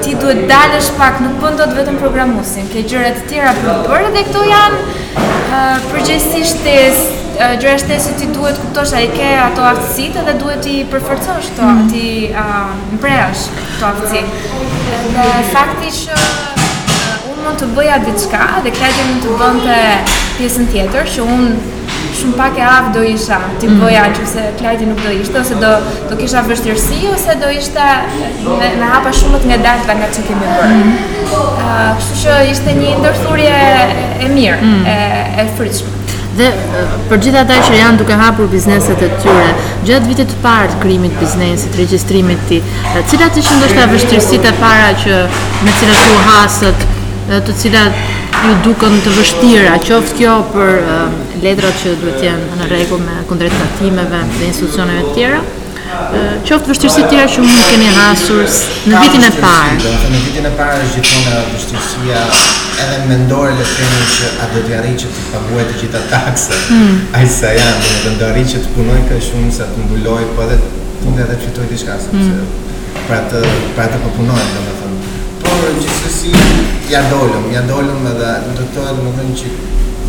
ti 0.05 0.13
duhet 0.21 0.43
dalësh 0.51 0.91
pak, 0.99 1.23
nuk 1.25 1.39
po 1.41 1.49
vetëm 1.79 1.97
programusin, 2.03 2.67
ke 2.75 2.83
gjëra 2.91 3.15
të 3.17 3.23
tjera 3.33 3.55
për 3.89 4.05
të 4.05 4.13
dhe 4.19 4.25
këto 4.29 4.43
janë 4.51 4.83
përgjegjësi 5.95 6.43
shtesë, 6.53 7.07
gjëra 7.41 7.79
shtesë 7.87 8.11
që 8.13 8.19
ti 8.21 8.29
duhet 8.37 8.61
kuptosh, 8.61 8.93
ai 9.01 9.09
ke 9.17 9.33
ato 9.49 9.65
aftësit 9.73 10.21
dhe 10.29 10.37
duhet 10.45 10.69
i 10.75 10.79
përforcosh 10.93 11.49
këto, 11.57 11.73
mm. 11.73 11.91
ti 11.97 12.95
mbresh 12.99 13.49
këto 13.65 13.93
aftësi. 13.95 14.81
Dhe 15.17 15.35
fakti 15.57 15.99
unë 16.21 17.43
mund 17.49 17.59
të 17.65 17.73
bëja 17.81 17.97
diçka 18.05 18.45
dhe 18.61 18.77
kreativi 18.77 19.13
mund 19.15 19.23
të 19.25 19.39
bënte 19.41 19.81
pjesën 20.37 20.69
tjetër 20.77 21.11
që 21.17 21.31
unë 21.39 21.71
shumë 22.17 22.37
pak 22.41 22.59
e 22.61 22.65
aftë 22.67 22.93
do 22.97 23.03
isha, 23.09 23.39
ti 23.61 23.69
mm. 23.71 23.79
boja 23.83 24.03
që 24.17 24.27
se 24.33 24.45
klajti 24.59 24.89
nuk 24.89 25.01
do 25.05 25.13
ishte, 25.15 25.39
ose 25.41 25.57
do, 25.63 25.71
do 26.11 26.19
kisha 26.19 26.43
vështirësi, 26.49 26.99
ose 27.15 27.37
do 27.43 27.51
ishte 27.55 27.87
me, 28.45 28.75
me 28.81 28.91
hapa 28.91 29.13
shumë 29.17 29.43
të 29.45 29.51
nga 29.53 29.59
datëve 29.67 29.97
nga 30.01 30.11
që 30.17 30.25
kemi 30.29 30.51
bërë. 30.53 30.77
Mm. 30.77 31.19
Uh, 31.33 32.07
që 32.23 32.37
ishte 32.53 32.75
një 32.81 32.93
ndërthurje 33.01 33.59
e 34.27 34.33
mirë, 34.35 34.63
mm. 34.63 34.87
e, 34.87 35.43
e 35.47 35.75
Dhe 36.33 36.47
për 37.11 37.19
gjithë 37.27 37.41
ata 37.43 37.59
që 37.67 37.75
janë 37.77 37.99
duke 38.01 38.17
hapur 38.17 38.47
bizneset 38.49 39.03
e 39.05 39.09
tyre, 39.21 39.51
gjatë 39.85 40.09
vitit 40.09 40.31
të 40.33 40.39
parë 40.41 40.71
të 40.73 40.79
krijimit 40.81 41.19
biznesit, 41.21 41.75
të 41.75 41.83
regjistrimit 41.83 42.41
të 42.49 42.61
tij, 42.63 43.03
cilat 43.11 43.37
ishin 43.37 43.61
ndoshta 43.61 43.85
vështirësitë 43.93 44.49
e 44.49 44.53
para 44.63 44.89
që 45.03 45.19
me 45.67 45.77
cilat 45.77 46.09
u 46.09 46.17
hasët, 46.25 46.87
të 47.37 47.59
cilat 47.61 48.17
ju 48.47 48.55
dukën 48.67 48.97
të 49.05 49.13
vështira, 49.17 49.75
qoftë 49.87 50.15
kjo 50.19 50.33
për 50.53 50.71
uh, 50.81 51.17
letrat 51.43 51.77
që 51.83 51.93
duhet 52.01 52.19
të 52.21 52.27
jenë 52.31 52.59
në 52.61 52.69
rregull 52.73 53.03
me 53.03 53.19
kundërshtatimeve 53.29 54.21
dhe 54.39 54.49
institucioneve 54.49 55.05
të 55.07 55.13
tjera, 55.17 55.43
uh, 55.43 56.17
qoftë 56.49 56.73
vështirësitë 56.73 57.05
të 57.05 57.13
tjera 57.13 57.29
që 57.37 57.45
mund 57.45 57.63
keni 57.69 57.91
hasur 57.97 58.43
në 58.91 59.03
vitin 59.05 59.27
e 59.29 59.31
parë. 59.43 59.79
në 60.15 60.23
vitin 60.27 60.49
e 60.51 60.53
parë 60.59 60.83
është 60.89 60.99
gjithmonë 60.99 61.45
vështirësia 61.53 62.27
edhe 62.83 63.01
mendore 63.13 63.53
le 63.61 63.69
të 63.69 63.79
themi 63.79 64.11
që 64.17 64.33
a 64.47 64.51
do 64.57 64.65
të 64.67 64.77
arrijë 64.81 65.01
që 65.05 65.13
të 65.17 65.25
paguaj 65.31 65.69
të 65.71 65.79
gjitha 65.85 66.03
taksat. 66.11 66.69
Hmm. 66.73 66.97
Ai 67.19 67.25
sa 67.39 67.55
janë, 67.55 67.97
do 68.09 68.15
të 68.21 68.35
që 68.55 68.65
të 68.67 68.75
punoj 68.79 68.99
kaq 69.09 69.23
shumë 69.31 69.55
sa 69.61 69.71
të 69.71 69.87
mbuloj, 69.87 70.23
po 70.37 70.49
edhe 70.49 70.59
tunde 71.03 71.23
edhe 71.29 71.39
fitoj 71.47 71.71
diçka 71.71 71.99
sepse 72.07 72.31
hmm. 72.31 73.03
për 73.07 73.19
atë 73.23 73.47
për 73.79 73.85
atë 73.87 74.01
po 74.07 74.11
punoj 74.19 74.41
domethënë 74.49 74.82
por 75.63 75.79
gjithsesi 75.79 76.31
ja 76.91 77.03
dolëm, 77.13 77.45
ja 77.55 77.63
dolëm 77.71 78.07
edhe 78.13 78.33
do 78.49 78.55
të 78.59 78.65
thotë 78.75 78.95
domethën 78.99 79.37
që 79.39 79.53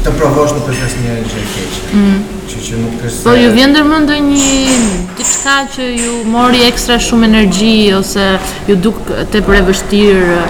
të 0.04 0.12
provosh 0.20 0.52
në 0.58 0.62
është 0.74 0.88
asnjë 0.90 1.12
gjë 1.26 1.42
e 1.42 1.50
keqë. 1.50 1.82
Ëh. 1.82 2.00
Mm. 2.00 2.24
Që 2.52 2.62
që 2.66 2.80
nuk 2.80 3.04
është. 3.08 3.28
Po 3.28 3.36
ju 3.40 3.52
vjen 3.56 3.72
ndër 3.72 3.86
mend 3.88 4.10
ndonjë 4.10 4.80
diçka 5.20 5.54
që 5.78 5.86
ju 6.00 6.16
mori 6.34 6.64
ekstra 6.68 6.98
shumë 7.06 7.30
energji 7.30 7.94
ose 7.96 8.26
ju 8.72 8.76
duk 8.88 9.00
të 9.32 9.44
për 9.48 9.60
e 9.62 9.62
vështirë 9.70 10.42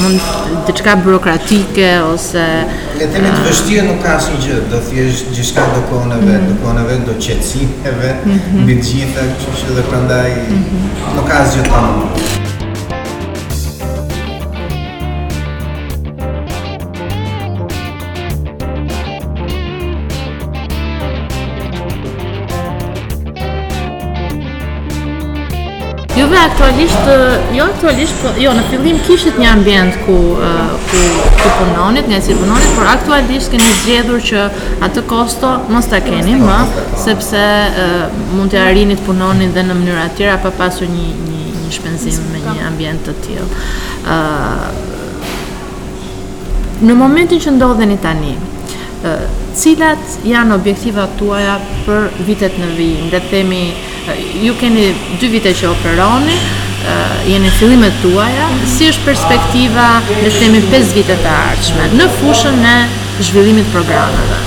mund 0.00 0.26
diçka 0.66 0.96
burokratike 1.04 1.92
ose 2.08 2.42
Le 3.02 3.06
të 3.12 3.22
të 3.28 3.46
vështirë 3.46 3.86
nuk 3.92 4.02
ka 4.04 4.16
si 4.24 4.38
gjithë, 4.42 4.66
do 4.72 4.82
thjesht 4.88 5.30
gjithçka 5.36 5.64
do 5.76 5.84
koneve, 5.92 6.26
e 6.26 6.26
mm. 6.26 6.30
vet, 6.32 6.44
do 6.48 6.60
kohën 6.64 6.86
vet 6.90 7.06
do 7.12 7.18
qetësi 7.20 7.66
e 7.88 7.94
vet, 8.00 8.24
mm-hmm. 8.26 8.62
mbi 8.64 8.76
gjithë 8.80 9.28
që 9.50 9.72
edhe 9.74 9.86
prandaj 9.92 10.28
mm-hmm. 10.38 11.02
nuk 11.18 11.26
ka 11.30 11.40
asgjë 11.44 11.64
të 11.68 11.72
tamam. 11.76 12.38
Shikove 26.32 26.44
aktualisht, 26.44 27.06
jo 27.52 27.64
aktualisht, 27.66 28.14
po 28.22 28.30
jo 28.40 28.50
në 28.56 28.62
fillim 28.70 28.96
kishit 29.06 29.36
një 29.40 29.48
ambient 29.52 29.96
ku 30.06 30.14
ku 30.36 31.00
ku 31.42 31.48
punonit, 31.58 32.08
ne 32.08 32.20
si 32.24 32.32
punonit, 32.34 32.70
por 32.76 32.88
aktualisht 32.88 33.52
keni 33.52 33.66
zgjedhur 33.82 34.22
që 34.24 34.46
atë 34.88 35.02
kosto 35.10 35.50
mos 35.68 35.88
ta 35.92 36.00
keni 36.00 36.38
më, 36.40 36.56
sepse 37.04 37.42
mund 38.32 38.52
të 38.54 38.62
arinit 38.64 39.04
punonit 39.06 39.52
dhe 39.54 39.66
në 39.66 39.76
mënyra 39.82 40.06
të 40.14 40.20
tjera 40.22 40.38
pa 40.42 40.54
pasur 40.62 40.88
një 40.88 41.04
një 41.26 41.44
një 41.58 41.74
shpenzim 41.76 42.32
me 42.32 42.40
një 42.46 42.66
ambient 42.70 43.04
të 43.06 43.14
tillë. 43.26 43.50
ë 44.06 44.90
Në 46.82 46.94
momentin 46.98 47.38
që 47.38 47.50
ndodheni 47.54 47.94
tani, 48.02 48.32
ë 49.06 49.10
cilat 49.54 50.16
janë 50.26 50.56
objektivat 50.56 51.12
tuaja 51.18 51.60
për 51.86 52.08
vitet 52.26 52.56
në 52.58 52.70
vijim? 52.74 53.06
Le 53.12 53.20
të 53.22 53.30
themi, 53.30 53.60
ju 54.42 54.54
keni 54.58 54.92
dy 55.20 55.28
vite 55.30 55.52
që 55.54 55.68
operoni, 55.70 56.36
jeni 57.26 57.50
fillimet 57.58 57.92
tuaja, 58.02 58.48
si 58.66 58.88
është 58.90 59.04
perspektiva 59.06 59.88
në 60.24 60.32
temi 60.40 60.62
5 60.72 60.94
vite 60.96 61.16
të 61.22 61.36
ardhshme 61.36 61.86
në 61.94 62.08
fushën 62.18 62.64
e 62.72 62.76
zhvillimit 63.22 63.70
programeve? 63.74 64.40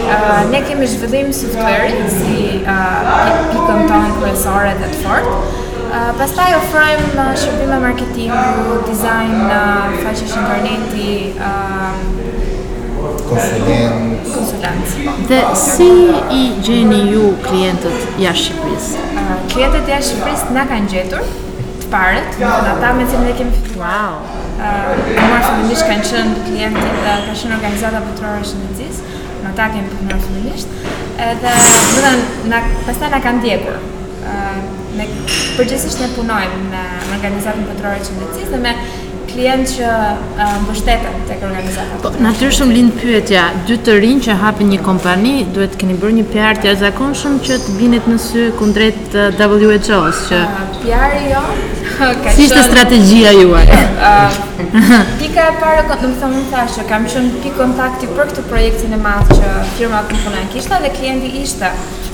Uh, 0.04 0.50
ne 0.52 0.60
kemi 0.68 0.86
zhvillim 0.88 1.30
software 1.34 1.88
si 2.12 2.34
uh, 2.60 3.30
pikën 3.54 3.80
tonë 3.88 4.10
kërësore 4.20 4.74
dhe 4.82 4.90
të 4.92 5.00
fort. 5.00 5.30
Uh, 5.30 6.12
pastaj 6.20 6.50
ofrojmë 6.58 7.08
uh, 7.24 7.32
shërbime 7.40 7.80
marketingu, 7.82 8.82
design, 8.90 9.32
uh, 9.48 9.96
faqesh 10.04 10.28
interneti, 10.28 11.32
um, 11.40 13.08
konsulent. 13.32 14.28
Konsulent. 14.36 15.00
Dhe 15.32 15.42
si 15.64 15.90
i 16.38 16.44
gjeni 16.68 17.00
ju 17.16 17.34
klientët 17.48 18.04
jashtë 18.22 18.52
Shqipërisë? 18.60 19.10
Uh, 19.24 19.34
klientët 19.54 19.86
jashtë 19.92 20.16
Shqipërisë 20.18 20.54
na 20.58 20.64
kanë 20.70 20.88
gjetur 20.90 21.26
të 21.84 21.90
parët, 21.92 22.38
në 22.42 22.50
ata 22.74 22.90
me 22.98 23.06
cilën 23.06 23.28
dhe 23.30 23.36
kemi 23.38 23.58
fituar. 23.60 23.84
Wow. 23.84 24.24
në 24.58 25.26
marë 25.30 25.44
fëmënisht 25.50 25.88
kanë 25.90 26.06
qënë 26.10 26.46
klienti 26.48 26.86
dhe 26.86 27.04
ka 27.04 27.14
qënë 27.28 27.58
organizata 27.60 28.02
vëtërora 28.08 28.48
shëndëzis, 28.50 29.02
në 29.44 29.52
ta 29.60 29.68
kemi 29.74 29.92
përnër 29.94 30.22
fëmënisht, 30.26 30.80
edhe 31.28 31.54
bëdhen, 31.68 32.26
në 32.54 32.64
pasta 32.88 33.12
në 33.14 33.22
kanë 33.28 33.44
djekur. 33.46 33.78
Uh, 34.24 35.22
përgjësisht 35.58 36.02
ne 36.02 36.10
punojmë 36.18 36.66
me 36.74 36.84
organizatën 37.20 37.70
vëtërora 37.70 38.02
shëndëzis 38.10 38.50
dhe 38.56 38.62
me 38.66 38.74
klient 39.34 39.72
që 39.76 39.88
mbështeten 40.64 41.16
tek 41.28 41.42
organizata. 41.48 41.98
Po, 42.04 42.12
Natyrisht 42.22 42.62
shumë 42.62 42.76
lind 42.78 42.92
pyetja, 43.00 43.48
dy 43.68 43.78
të 43.86 43.96
rinj 44.04 44.22
që 44.28 44.36
hapin 44.44 44.70
një 44.72 44.80
kompani, 44.86 45.36
duhet 45.56 45.74
të 45.74 45.80
keni 45.84 45.96
bërë 46.02 46.18
një 46.20 46.26
PR 46.32 46.58
të 46.62 46.70
jashtëzakonshëm 46.70 47.38
që 47.48 47.58
të 47.66 47.76
vinit 47.80 48.10
në 48.12 48.18
sy 48.24 48.46
kundrejt 48.60 49.16
WHO-s 49.38 50.26
që 50.30 50.42
PR-i 50.82 51.24
jo. 51.34 51.44
si 52.34 52.48
ishte 52.48 52.64
strategjia 52.68 53.34
juaj? 53.40 53.64
pika 55.22 55.50
e 55.50 55.56
parë, 55.62 55.88
do 55.90 55.98
të 55.98 56.12
them 56.22 56.38
thashë, 56.54 56.86
kam 56.90 57.08
qenë 57.10 57.30
në 57.32 57.42
pikë 57.46 57.58
kontakti 57.58 58.10
për 58.14 58.30
këtë 58.32 58.46
projektin 58.52 58.94
e 58.98 59.02
madh 59.04 59.34
që 59.40 59.52
firma 59.80 60.04
punon 60.12 60.46
kishte 60.54 60.80
dhe 60.86 60.94
klienti 60.98 61.34
ishte 61.42 61.74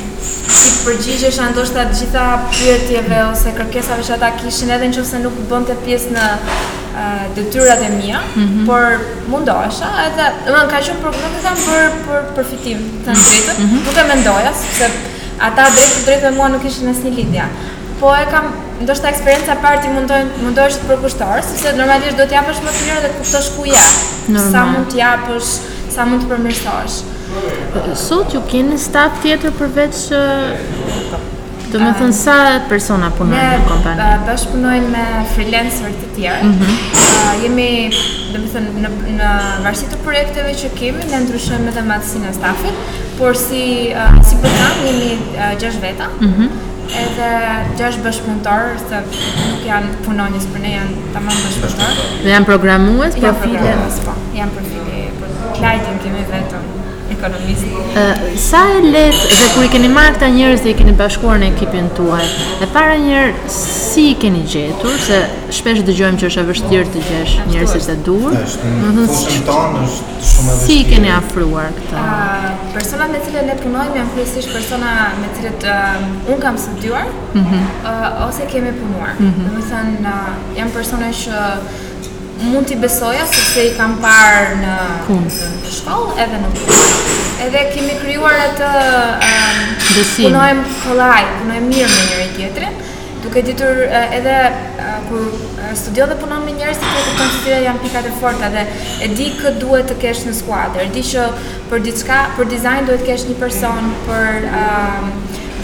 si 0.58 0.70
të 0.74 0.86
përgjigjesh 0.88 1.38
ndoshta 1.54 1.84
të 1.88 1.96
gjitha 2.00 2.24
pyetjeve 2.52 3.18
ose 3.30 3.52
kërkesave 3.56 4.04
që 4.08 4.14
ata 4.18 4.30
kishin 4.40 4.72
edhe 4.76 4.90
nëse 4.92 5.22
nuk 5.24 5.38
bënte 5.52 5.76
pjesë 5.86 6.14
në 6.18 6.28
detyrat 7.38 7.82
e 7.86 7.90
mia, 7.98 8.20
mm 8.20 8.46
-hmm. 8.46 8.66
por 8.68 8.84
mundohesha, 9.32 9.90
edhe 10.08 10.26
do 10.48 10.52
të 10.52 10.56
thonë 10.56 10.70
ka 10.74 10.80
qenë 10.86 11.04
problem 11.04 11.32
për, 11.44 11.54
për 11.64 11.88
për 12.08 12.34
përfitim, 12.38 12.80
të 13.06 13.10
mhm. 13.12 13.20
drejtë. 13.24 13.54
mm 13.58 13.68
-hmm. 13.68 13.80
nuk 13.88 13.98
e 13.98 14.04
mendoja 14.12 14.52
sepse 14.62 14.92
ata 15.48 15.66
drejt 15.76 15.94
drejt 16.06 16.24
me 16.28 16.32
mua 16.38 16.48
nuk 16.50 16.62
kishin 16.66 16.92
asnjë 16.92 17.16
lidhje. 17.20 17.46
Po 18.00 18.12
e 18.16 18.26
kam 18.32 18.46
ndoshta 18.82 19.10
eksperienca 19.10 19.56
e 19.56 19.62
parë 19.64 19.80
ti 19.82 19.90
mundon 19.94 20.28
mundosh 20.44 20.78
të 20.78 20.88
përkushtosh, 20.92 21.46
sepse 21.54 21.74
normalisht 21.78 22.20
do 22.20 22.26
të 22.30 22.38
japësh 22.38 22.60
më 22.66 22.74
të 22.78 22.82
mirë 22.90 23.04
dhe 23.08 23.14
kushtosh 23.18 23.50
ku 23.56 23.66
ja. 23.70 23.86
Sa 24.52 24.66
mund 24.72 24.92
të 24.92 25.00
japësh, 25.02 25.54
sa 25.96 26.06
mund 26.10 26.26
të 26.26 26.32
përmirësosh. 26.34 27.00
Sot 28.08 28.36
ju 28.38 28.44
keni 28.52 28.78
staf 28.82 29.18
tjetër 29.24 29.56
përveç 29.58 30.06
Do 31.68 31.82
me 31.84 31.90
thënë 32.00 32.16
sa 32.16 32.34
persona 32.70 33.10
punojnë 33.18 33.56
në 33.60 33.66
kompani? 33.68 34.04
Ne 34.08 34.36
punojnë 34.54 34.92
me 34.94 35.02
freelancer 35.34 35.90
të 36.00 36.08
tjerë. 36.16 36.44
Mm 36.46 36.54
-hmm. 36.54 37.02
uh, 37.06 37.34
jemi, 37.44 37.92
do 38.32 38.40
me 38.40 38.48
thënë, 38.54 38.86
në, 38.86 38.92
në 39.20 39.32
varsi 39.66 39.90
të 39.92 39.98
projekteve 40.06 40.54
që 40.62 40.70
kemi, 40.80 41.04
ne 41.12 41.20
ndryshojmë 41.26 41.68
edhe 41.74 41.84
matësin 41.90 42.24
e 42.30 42.34
stafit, 42.40 42.76
por 43.18 43.36
si, 43.36 43.66
uh, 43.92 44.16
si 44.30 44.36
përkam, 44.46 44.80
jemi 44.88 45.12
uh, 45.36 45.82
veta. 45.84 46.08
Mm 46.22 46.34
-hmm 46.34 46.67
edhe 46.96 47.28
gjash 47.80 48.00
bashkëpunëtorë 48.04 48.76
se 48.90 49.02
nuk 49.50 49.66
janë 49.68 49.94
punonjës 50.08 50.48
për 50.54 50.64
ne 50.66 50.72
janë 50.76 51.06
të 51.16 51.24
mënë 51.28 51.44
bashkëpunëtorë 51.46 52.10
Në 52.24 52.32
janë 52.36 52.50
programuës, 52.52 53.20
profile? 53.24 53.76
Janë 54.40 54.56
profile, 54.60 55.04
për 55.22 55.32
po. 55.32 55.56
klajtin 55.60 55.96
po, 55.98 56.06
kemi 56.06 56.26
vetëm 56.32 56.87
Po- 57.18 58.02
sa 58.38 58.60
e 58.78 58.86
lehtë 58.94 59.30
dhe 59.34 59.48
kur 59.58 59.66
i 59.66 59.70
keni 59.74 59.88
marrë 59.90 60.14
këta 60.20 60.28
njerëz 60.38 60.60
dhe 60.62 60.70
i 60.70 60.76
keni 60.78 60.92
bashkuar 61.00 61.40
në 61.42 61.48
ekipin 61.56 61.88
tuaj? 61.98 62.28
E 62.62 62.68
para 62.76 62.94
një 63.02 63.16
herë 63.16 63.54
si 63.54 64.04
i 64.12 64.18
keni 64.22 64.44
gjetur 64.52 64.94
se 65.02 65.18
shpesh 65.58 65.82
dëgjojmë 65.88 66.20
që 66.22 66.28
është 66.30 66.44
e 66.44 66.50
vështirë 66.52 66.92
të 66.94 67.02
gjesh 67.08 67.34
njerëz 67.50 67.74
të 67.88 67.96
dur. 68.06 68.28
Ëh, 68.30 68.54
të 68.54 68.70
mhm. 68.74 69.00
thonë 69.08 69.08
është 69.08 69.40
shumë 69.40 69.82
e 69.82 69.88
vështirë. 69.88 70.60
Si 70.70 70.78
i 70.84 70.86
keni 70.92 71.10
afruar 71.18 71.74
këta? 71.80 72.06
Persona 72.78 73.10
me 73.10 73.18
të 73.18 73.32
cilën 73.32 73.50
ne 73.50 73.58
punojmë 73.64 73.98
janë 74.02 74.14
kryesisht 74.14 74.54
persona 74.54 74.94
me 75.18 75.32
të 75.32 75.34
cilët 75.42 75.68
um, 75.74 76.16
un 76.36 76.46
kam 76.46 76.62
studiuar, 76.68 77.10
ëh, 77.10 77.42
mhm. 77.42 77.66
uh, 77.96 78.08
ose 78.30 78.46
kemi 78.54 78.76
punuar. 78.78 79.18
Mhm. 79.18 79.52
Do 79.58 79.66
të 79.66 79.84
uh, 79.98 80.56
janë 80.62 80.78
persona 80.78 81.10
që 81.24 81.42
mund 82.42 82.68
t'i 82.68 82.76
besoja 82.76 83.26
sepse 83.28 83.64
i 83.68 83.72
kam 83.78 83.98
parë 84.04 84.58
në 84.62 84.74
në 85.10 85.72
shkollë 85.80 86.18
edhe 86.26 86.42
në 86.44 86.52
punë. 86.58 86.90
Edhe 87.48 87.64
kemi 87.74 87.96
krijuar 88.02 88.38
atë 88.50 88.68
um, 89.16 89.24
ehm, 89.30 89.88
punojmë 90.18 90.72
kolaj, 90.84 91.22
punojmë 91.40 91.70
mirë 91.72 91.90
me 91.90 92.06
njëri 92.10 92.28
tjetrin, 92.36 92.78
duke 93.24 93.44
ditur 93.46 93.82
uh, 93.86 93.98
edhe 94.18 94.36
uh, 94.54 95.00
kur 95.08 95.26
studio 95.78 96.08
dhe 96.10 96.18
punon 96.22 96.46
me 96.46 96.54
njerëz 96.58 96.82
që 96.82 97.06
të 97.08 97.16
të 97.18 97.28
cilat 97.44 97.66
janë 97.68 97.84
pikat 97.86 98.10
e 98.10 98.14
forta 98.22 98.50
dhe 98.54 98.66
e 99.06 99.10
di 99.18 99.32
këtë 99.42 99.58
duhet 99.64 99.90
të 99.92 100.00
kesh 100.06 100.26
në 100.30 100.36
skuadër. 100.42 100.86
E 100.88 100.94
di 100.98 101.06
që 101.14 101.26
për 101.72 101.84
diçka, 101.88 102.22
për 102.38 102.50
dizajn 102.54 102.90
duhet 102.90 103.06
të 103.06 103.12
kesh 103.12 103.28
një 103.32 103.40
person 103.42 103.92
për 104.08 104.48
um, 104.62 105.12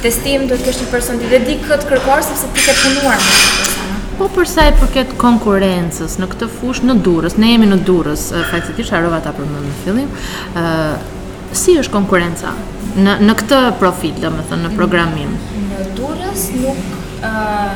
testim 0.06 0.50
duhet 0.50 0.66
të 0.66 0.70
kesh 0.72 0.84
një 0.86 0.92
person 0.98 1.22
dhe 1.24 1.44
di 1.48 1.60
këtë 1.70 1.82
të 1.86 2.22
sepse 2.28 2.54
ti 2.58 2.68
ke 2.70 2.78
punuar 2.84 3.18
me 3.18 3.32
një 3.32 3.56
person. 3.62 3.83
Po 4.18 4.28
për 4.30 4.46
sa 4.50 4.66
i 4.70 4.74
përket 4.78 5.16
konkurencës 5.18 6.20
në 6.22 6.28
këtë 6.34 6.48
fushë 6.60 6.86
në 6.86 6.94
Durrës, 7.06 7.36
ne 7.42 7.48
jemi 7.50 7.70
në 7.72 7.80
Durrës, 7.88 8.28
faktikisht 8.52 8.94
harova 8.94 9.18
ta 9.26 9.32
përmend 9.34 9.70
në 9.70 9.74
fillim. 9.86 10.12
ë 10.54 10.64
uh, 10.64 11.12
Si 11.54 11.76
është 11.78 11.94
konkurenca 11.94 12.50
në 12.98 13.12
në 13.28 13.34
këtë 13.40 13.58
profil, 13.82 14.14
domethënë 14.24 14.64
në, 14.64 14.70
në 14.74 14.78
programim? 14.78 15.34
Në 15.72 15.84
Durrës 15.98 16.46
nuk 16.62 16.94
ë 17.22 17.30
uh, 17.30 17.76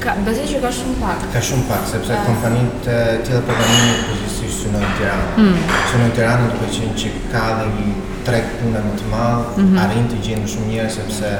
ka 0.00 0.14
bazë 0.28 0.46
që 0.52 0.62
ka 0.62 0.70
shumë 0.76 0.94
pak. 1.02 1.26
Ka 1.34 1.42
shumë 1.48 1.66
pak 1.68 1.84
sepse 1.92 2.14
uh, 2.16 2.22
kompanitë 2.28 2.84
të 2.86 2.96
tjera 3.26 3.42
programimi 3.50 3.98
pozicionojnë 4.12 4.54
si 4.60 4.72
në 4.72 4.94
Tiranë. 5.00 5.28
Hmm. 5.40 5.76
Si 5.90 6.00
në 6.00 6.08
Tiranë 6.20 6.46
do 6.46 6.54
të 6.54 6.72
thënë 6.78 6.96
që 7.02 7.12
ka 7.34 7.44
dhe 7.58 7.68
një 7.74 7.92
trek 8.30 8.56
puna 8.62 8.86
më 8.88 8.94
të 9.02 9.12
madh, 9.12 9.44
mm 9.44 9.60
-hmm. 9.60 9.84
arrin 9.84 10.08
të 10.14 10.22
gjejnë 10.24 10.48
shumë 10.54 10.72
njerëz 10.72 10.96
sepse 11.02 11.30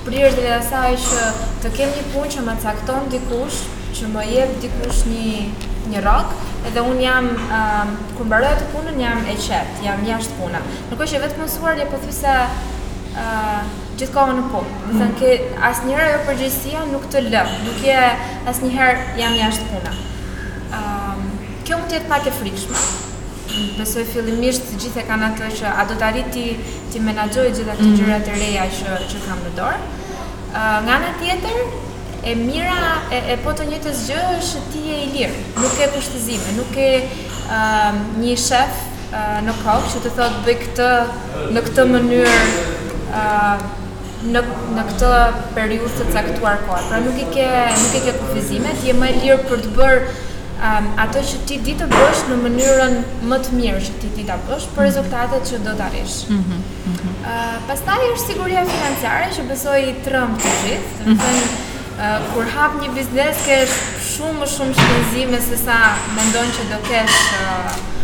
prirë 0.07 0.31
dhe 0.39 0.55
asaj 0.57 0.95
që 1.07 1.27
të 1.67 1.73
kem 1.77 1.93
një 1.99 2.05
punë 2.15 2.31
që 2.37 2.45
më 2.49 2.55
cakton 2.65 3.11
dikush, 3.13 3.59
që 3.99 4.09
më 4.15 4.25
jep 4.33 4.55
dikush 4.65 5.03
një, 5.11 5.35
një 5.93 6.05
rok, 6.09 6.33
edhe 6.71 6.87
unë 6.95 7.05
jam, 7.05 7.29
um, 7.59 7.93
kur 8.17 8.25
më 8.31 8.33
bërëja 8.39 8.63
të 8.63 8.71
punën, 8.73 9.03
jam 9.05 9.21
e 9.35 9.37
qetë, 9.49 9.77
jam 9.85 10.01
jashtë 10.09 10.41
puna. 10.41 10.65
Nërkoj 10.89 11.11
që 11.13 11.23
vetë 11.27 11.39
punësuar, 11.43 11.83
jepë 11.85 11.93
po 11.99 12.05
thuse 12.09 12.41
gjithkohë 13.99 14.37
në 14.37 14.45
punë. 14.53 14.77
Do 14.91 15.01
të 15.01 15.09
ke 15.21 15.33
asë 15.39 15.67
asnjëherë 15.71 16.07
ajo 16.13 16.23
përgjësia 16.29 16.85
nuk 16.93 17.07
të 17.13 17.23
lë, 17.27 17.43
nuk 17.67 17.81
je 17.85 17.99
asnjëherë 18.53 19.19
jam 19.19 19.37
jashtë 19.39 19.67
punës. 19.73 19.99
Ëm, 19.99 20.49
ehm, 20.79 21.21
um, 21.21 21.53
kjo 21.67 21.79
mund 21.81 21.91
të 21.93 21.99
jetë 21.99 22.13
pak 22.13 22.29
e 22.29 22.35
frikshme. 22.39 22.81
Besoj 23.79 24.05
fillimisht 24.13 24.67
të 24.69 24.79
gjithë 24.85 25.05
kanë 25.09 25.33
atë 25.33 25.51
që 25.61 25.73
a 25.83 25.87
do 25.89 25.97
të 25.99 26.07
arrit 26.13 26.29
ti 26.35 26.47
ti 26.93 27.01
menaxhoj 27.03 27.47
gjitha 27.57 27.75
këto 27.79 27.89
mhm. 27.89 28.01
gjërat 28.03 28.31
e 28.35 28.39
reja 28.43 28.67
që 28.79 28.99
që 29.13 29.23
kam 29.27 29.43
në 29.47 29.55
dorë. 29.61 29.81
Ë 29.83 29.89
ehm, 29.89 30.61
uh, 30.61 30.83
nga 30.85 30.99
ana 30.99 31.15
tjetër 31.23 31.63
e 32.29 32.35
mira 32.37 32.83
e, 33.15 33.23
e 33.35 33.39
po 33.43 33.53
të 33.57 33.67
njëjtës 33.73 34.05
gjë 34.13 34.29
është 34.39 34.63
ti 34.75 34.85
je 34.91 35.01
i 35.07 35.11
lirë, 35.17 35.43
nuk 35.63 35.75
ke 35.79 35.91
kushtëzime, 35.95 36.55
nuk 36.59 36.71
ke 36.75 36.87
uh, 37.49 37.99
një 38.19 38.35
shef 38.47 38.81
uh, 39.09 39.37
në 39.47 39.55
kokë 39.63 39.93
që 39.95 40.01
të 40.07 40.11
thotë 40.19 40.43
bëj 40.49 40.57
këtë 40.65 40.89
në 41.55 41.63
këtë 41.69 41.87
mënyrë 41.95 43.85
në 44.27 44.41
në 44.75 44.85
këtë 44.89 45.11
periudhë 45.55 45.91
të 46.07 46.15
caktuar 46.15 46.63
kohë. 46.67 46.87
Pra 46.91 46.99
nuk 47.05 47.19
i 47.23 47.27
ke 47.35 47.49
nuk 47.69 47.93
i 47.95 48.01
ke 48.07 48.15
kufizime, 48.21 48.73
ti 48.81 48.91
je 48.91 48.97
më 49.01 49.11
i 49.15 49.21
lirë 49.23 49.45
për 49.51 49.63
të 49.67 49.73
bërë 49.77 50.01
um, 50.09 50.89
atë 51.05 51.23
që 51.31 51.41
ti 51.51 51.61
di 51.69 51.77
të 51.79 51.87
bësh 51.93 52.25
në 52.33 52.39
mënyrën 52.45 52.97
më 53.31 53.39
të 53.47 53.55
mirë 53.61 53.83
që 53.87 54.01
ti 54.03 54.11
di 54.17 54.27
ta 54.31 54.39
bësh 54.49 54.67
për 54.75 54.83
mhm. 54.83 54.89
rezultatet 54.89 55.53
që 55.53 55.61
do 55.69 55.77
të 55.79 55.87
arrish. 55.91 56.19
Ëh. 56.25 56.33
Mm 56.33 56.43
-hmm. 56.43 56.61
mm 56.65 56.97
-hmm. 56.97 57.15
uh, 57.23 57.57
Pastaj 57.71 58.03
është 58.11 58.27
siguria 58.33 58.63
financiare 58.75 59.29
që 59.37 59.43
besoi 59.53 59.81
i 59.89 59.95
trëmb 60.07 60.35
të 60.43 60.55
gjithë, 60.63 60.91
do 60.99 61.05
të 61.05 61.15
mhm. 61.15 61.25
thënë 61.25 61.67
Uh, 61.99 62.21
kur 62.33 62.45
hap 62.55 62.73
një 62.81 62.89
biznes 62.95 63.37
kesh 63.47 63.73
shumë 64.11 64.39
më 64.41 64.47
shumë 64.55 64.75
shpenzime 64.79 65.39
se 65.49 65.57
sa 65.67 65.79
mendon 66.17 66.49
që 66.57 66.63
do 66.73 66.79
kesh 66.91 67.17
uh, 67.39 67.98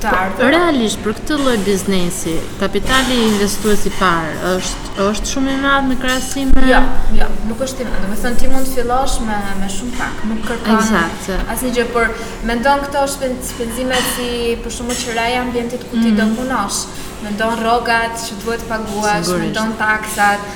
të 0.00 0.48
Realisht 0.50 1.00
për 1.04 1.12
këtë 1.18 1.36
lloj 1.42 1.56
biznesi, 1.66 2.32
kapitali 2.60 3.16
i 3.20 3.26
investues 3.30 3.82
i 3.88 3.92
parë 3.98 4.52
është 4.54 4.94
është 5.06 5.28
shumë 5.32 5.56
i 5.56 5.58
madh 5.64 5.90
në 5.90 5.96
krahasim 6.00 6.54
me 6.56 6.64
Jo, 6.70 6.80
jo, 7.18 7.26
nuk 7.50 7.60
është 7.66 7.84
i 7.84 7.88
madh. 7.90 8.06
Domethënë 8.06 8.40
ti 8.40 8.48
mund 8.52 8.68
të 8.70 8.78
fillosh 8.78 9.18
me 9.26 9.36
me 9.60 9.68
shumë 9.76 9.98
pak, 9.98 10.22
nuk 10.30 10.40
kërkon. 10.48 10.80
Eksakt. 10.80 11.44
Asnjë 11.54 11.72
gjë, 11.76 11.86
por 11.96 12.08
mendon 12.48 12.80
këto 12.86 13.04
shpenzime 13.12 14.00
si 14.14 14.30
për 14.64 14.76
shkak 14.78 14.90
të 14.90 14.98
qiraja 15.04 15.44
ambientit 15.44 15.84
ku 15.90 15.96
ti 16.00 16.08
mm. 16.08 16.16
do 16.20 16.28
punosh. 16.38 16.80
Mendon 17.26 17.60
rrogat 17.60 18.16
që 18.24 18.40
duhet 18.44 18.64
paguash, 18.70 19.32
mendon 19.42 19.76
taksat, 19.80 20.48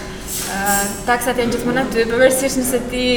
taksat 1.08 1.38
janë 1.40 1.54
gjithmonë 1.54 1.82
aty, 1.86 2.04
përveçse 2.10 2.50
nëse 2.58 2.80
ti 2.92 3.08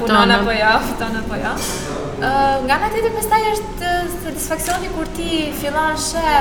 punon 0.00 0.32
apo 0.36 0.54
ja, 0.54 0.74
jo, 0.76 0.88
fiton 0.90 1.18
apo 1.20 1.38
ja. 1.40 1.52
Jo. 1.56 2.00
Ëh, 2.16 2.56
nga 2.64 2.76
ana 2.78 2.88
tjetër 2.92 3.12
pastaj 3.16 3.40
është 3.52 3.92
satisfaksioni 4.24 4.90
kur 4.96 5.08
ti 5.16 5.46
fillon 5.60 5.96
shë 6.06 6.34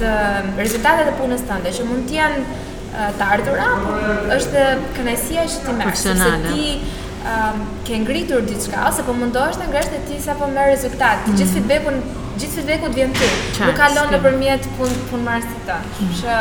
të 0.00 0.12
rezultatet 0.58 1.10
e 1.12 1.16
punës 1.20 1.42
tënde, 1.48 1.72
që 1.76 1.88
mund 1.88 2.06
të 2.08 2.16
jenë 2.18 2.60
të 3.18 3.26
ardhurë, 3.36 3.66
por 3.84 4.32
është 4.38 4.62
kënaqësia 4.96 5.44
që 5.52 5.66
ti 5.66 5.74
merr. 5.78 6.00
Se 6.00 6.14
ti 6.48 6.70
ke 7.86 7.98
ngritur 8.00 8.46
diçka 8.48 8.86
ose 8.88 9.02
po 9.06 9.12
mundohesh 9.16 9.58
të 9.60 9.66
ngresh 9.68 9.90
te 9.92 9.98
ti 10.08 10.16
sa 10.24 10.34
po 10.40 10.48
merr 10.50 10.72
rezultat. 10.72 11.20
Ti 11.28 11.36
gjithë 11.40 11.50
mm. 11.50 11.70
feedbackun 11.74 12.00
Gjithë 12.40 12.56
fitbeku 12.62 12.88
të 12.88 12.96
vjen 12.96 13.10
ti, 13.18 13.26
nuk 13.66 13.74
kalon 13.76 14.06
në 14.14 14.18
përmjet 14.24 14.68
punë 14.78 15.18
marës 15.26 15.48
të 15.50 15.58
të, 15.66 15.74
mm. 15.98 16.14
që 16.22 16.38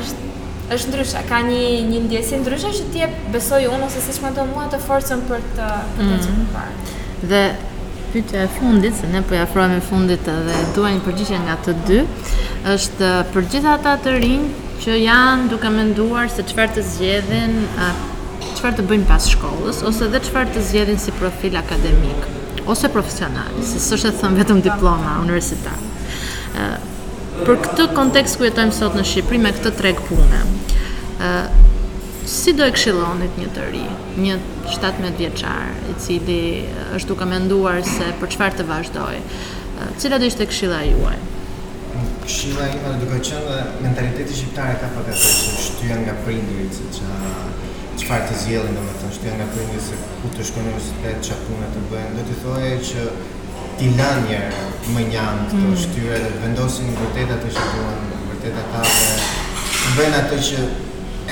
është 0.00 0.29
është 0.70 0.92
ndryshe, 0.92 1.22
ka 1.28 1.38
një 1.44 1.62
një 1.90 2.00
ndjesë 2.04 2.38
ndryshe 2.44 2.70
që 2.78 2.84
ti 2.94 3.00
e 3.02 3.08
besoj 3.34 3.64
unë 3.74 3.86
ose 3.88 4.02
siç 4.04 4.18
më 4.22 4.30
do 4.36 4.44
mua 4.52 4.66
të 4.70 4.78
forcën 4.84 5.22
për 5.28 5.42
të 5.56 5.68
për 5.96 5.98
të 5.98 6.14
mm. 6.14 6.26
qenë 6.26 6.50
parë. 6.52 7.30
Dhe 7.32 7.40
pyetja 8.12 8.44
e 8.46 8.50
fundit, 8.56 8.94
se 9.00 9.10
ne 9.10 9.22
po 9.26 9.34
ja 9.36 9.44
afrohemi 9.48 9.80
fundit 9.88 10.28
edhe 10.30 10.60
duaj 10.76 10.92
një 10.96 11.02
përgjigje 11.08 11.40
nga 11.46 11.56
të 11.66 11.74
dy, 11.88 11.98
është 12.76 13.08
uh, 13.08 13.22
për 13.34 13.48
gjithë 13.54 13.70
ata 13.72 13.96
të 14.04 14.14
rinj 14.16 14.46
që 14.84 14.98
janë 15.02 15.50
duke 15.52 15.72
menduar 15.74 16.30
se 16.32 16.46
çfarë 16.52 16.76
të 16.78 16.84
zgjedhin, 16.92 17.56
uh, 17.72 18.04
çfarë 18.60 18.78
të 18.80 18.84
bëjnë 18.92 19.08
pas 19.10 19.26
shkollës 19.34 19.82
ose 19.90 20.04
edhe 20.08 20.20
çfarë 20.28 20.54
të 20.56 20.62
zgjedhin 20.70 21.02
si 21.06 21.14
profil 21.18 21.58
akademik 21.62 22.28
ose 22.70 22.86
profesional, 22.94 23.50
mm 23.56 23.64
-hmm. 23.64 23.90
është 23.96 24.14
thënë 24.20 24.38
vetëm 24.42 24.58
diploma 24.70 25.18
universitare. 25.24 25.80
Uh, 26.54 26.78
për 27.46 27.58
këtë 27.64 27.84
kontekst 27.96 28.38
ku 28.40 28.46
jetojmë 28.46 28.74
sot 28.76 28.96
në 28.96 29.04
Shqipëri 29.10 29.40
me 29.44 29.50
këtë 29.56 29.72
treg 29.80 30.02
pune. 30.08 30.42
ë 31.18 31.68
Si 32.30 32.52
do 32.54 32.62
e 32.68 32.70
këshillonit 32.74 33.38
një 33.40 33.46
të 33.56 33.62
ri, 33.72 33.80
një 34.22 34.34
17 34.68 35.14
vjeçar, 35.18 35.70
i 35.90 35.94
cili 36.04 36.36
është 36.94 37.08
duke 37.10 37.26
me 37.30 37.38
nduar 37.42 37.80
se 37.88 38.10
për 38.20 38.28
qëfar 38.34 38.52
të 38.58 38.66
vazhdoj, 38.68 39.16
cila 40.02 40.18
do 40.20 40.28
ishte 40.30 40.46
këshilla 40.46 40.82
juaj? 40.90 41.16
Këshilla 42.26 42.68
ima 42.76 42.92
dhe 42.92 43.00
duke 43.02 43.18
qënë 43.30 43.46
dhe 43.48 43.56
mentaliteti 43.86 44.36
shqiptare 44.42 44.76
ka 44.82 44.92
për 44.94 45.08
gëtë 45.08 45.24
që 45.30 45.64
shtyja 45.70 45.96
nga 46.04 46.14
prindri, 46.28 46.68
që 46.98 47.08
qëfar 48.02 48.22
të 48.28 48.38
zjelin 48.44 48.78
dhe 48.78 48.86
më 48.86 49.34
nga 49.40 49.48
prindri, 49.56 49.82
se 49.88 49.98
ku 50.22 50.30
të 50.36 50.46
shkonim 50.52 50.78
së 50.86 51.02
të 51.02 51.18
të 51.24 51.72
të 51.74 51.86
bëjnë, 51.94 52.16
do 52.20 52.26
të 52.30 52.38
thoje 52.46 52.70
që 52.92 53.08
ti 53.80 53.88
nda 53.96 54.08
njerë 54.28 54.60
më 54.94 55.02
njanë 55.08 55.42
këto 55.50 55.58
mm. 55.72 55.76
shtyre 55.80 56.16
dhe 56.20 56.30
vendosin 56.44 56.86
një 56.90 56.94
vërteta 57.00 57.36
të 57.42 57.50
shëtuan, 57.56 58.00
vërteta 58.32 58.64
ta 58.74 58.80
dhe 58.88 59.28
të 59.80 59.92
bëjnë 59.96 60.18
atë 60.20 60.38
që 60.48 60.66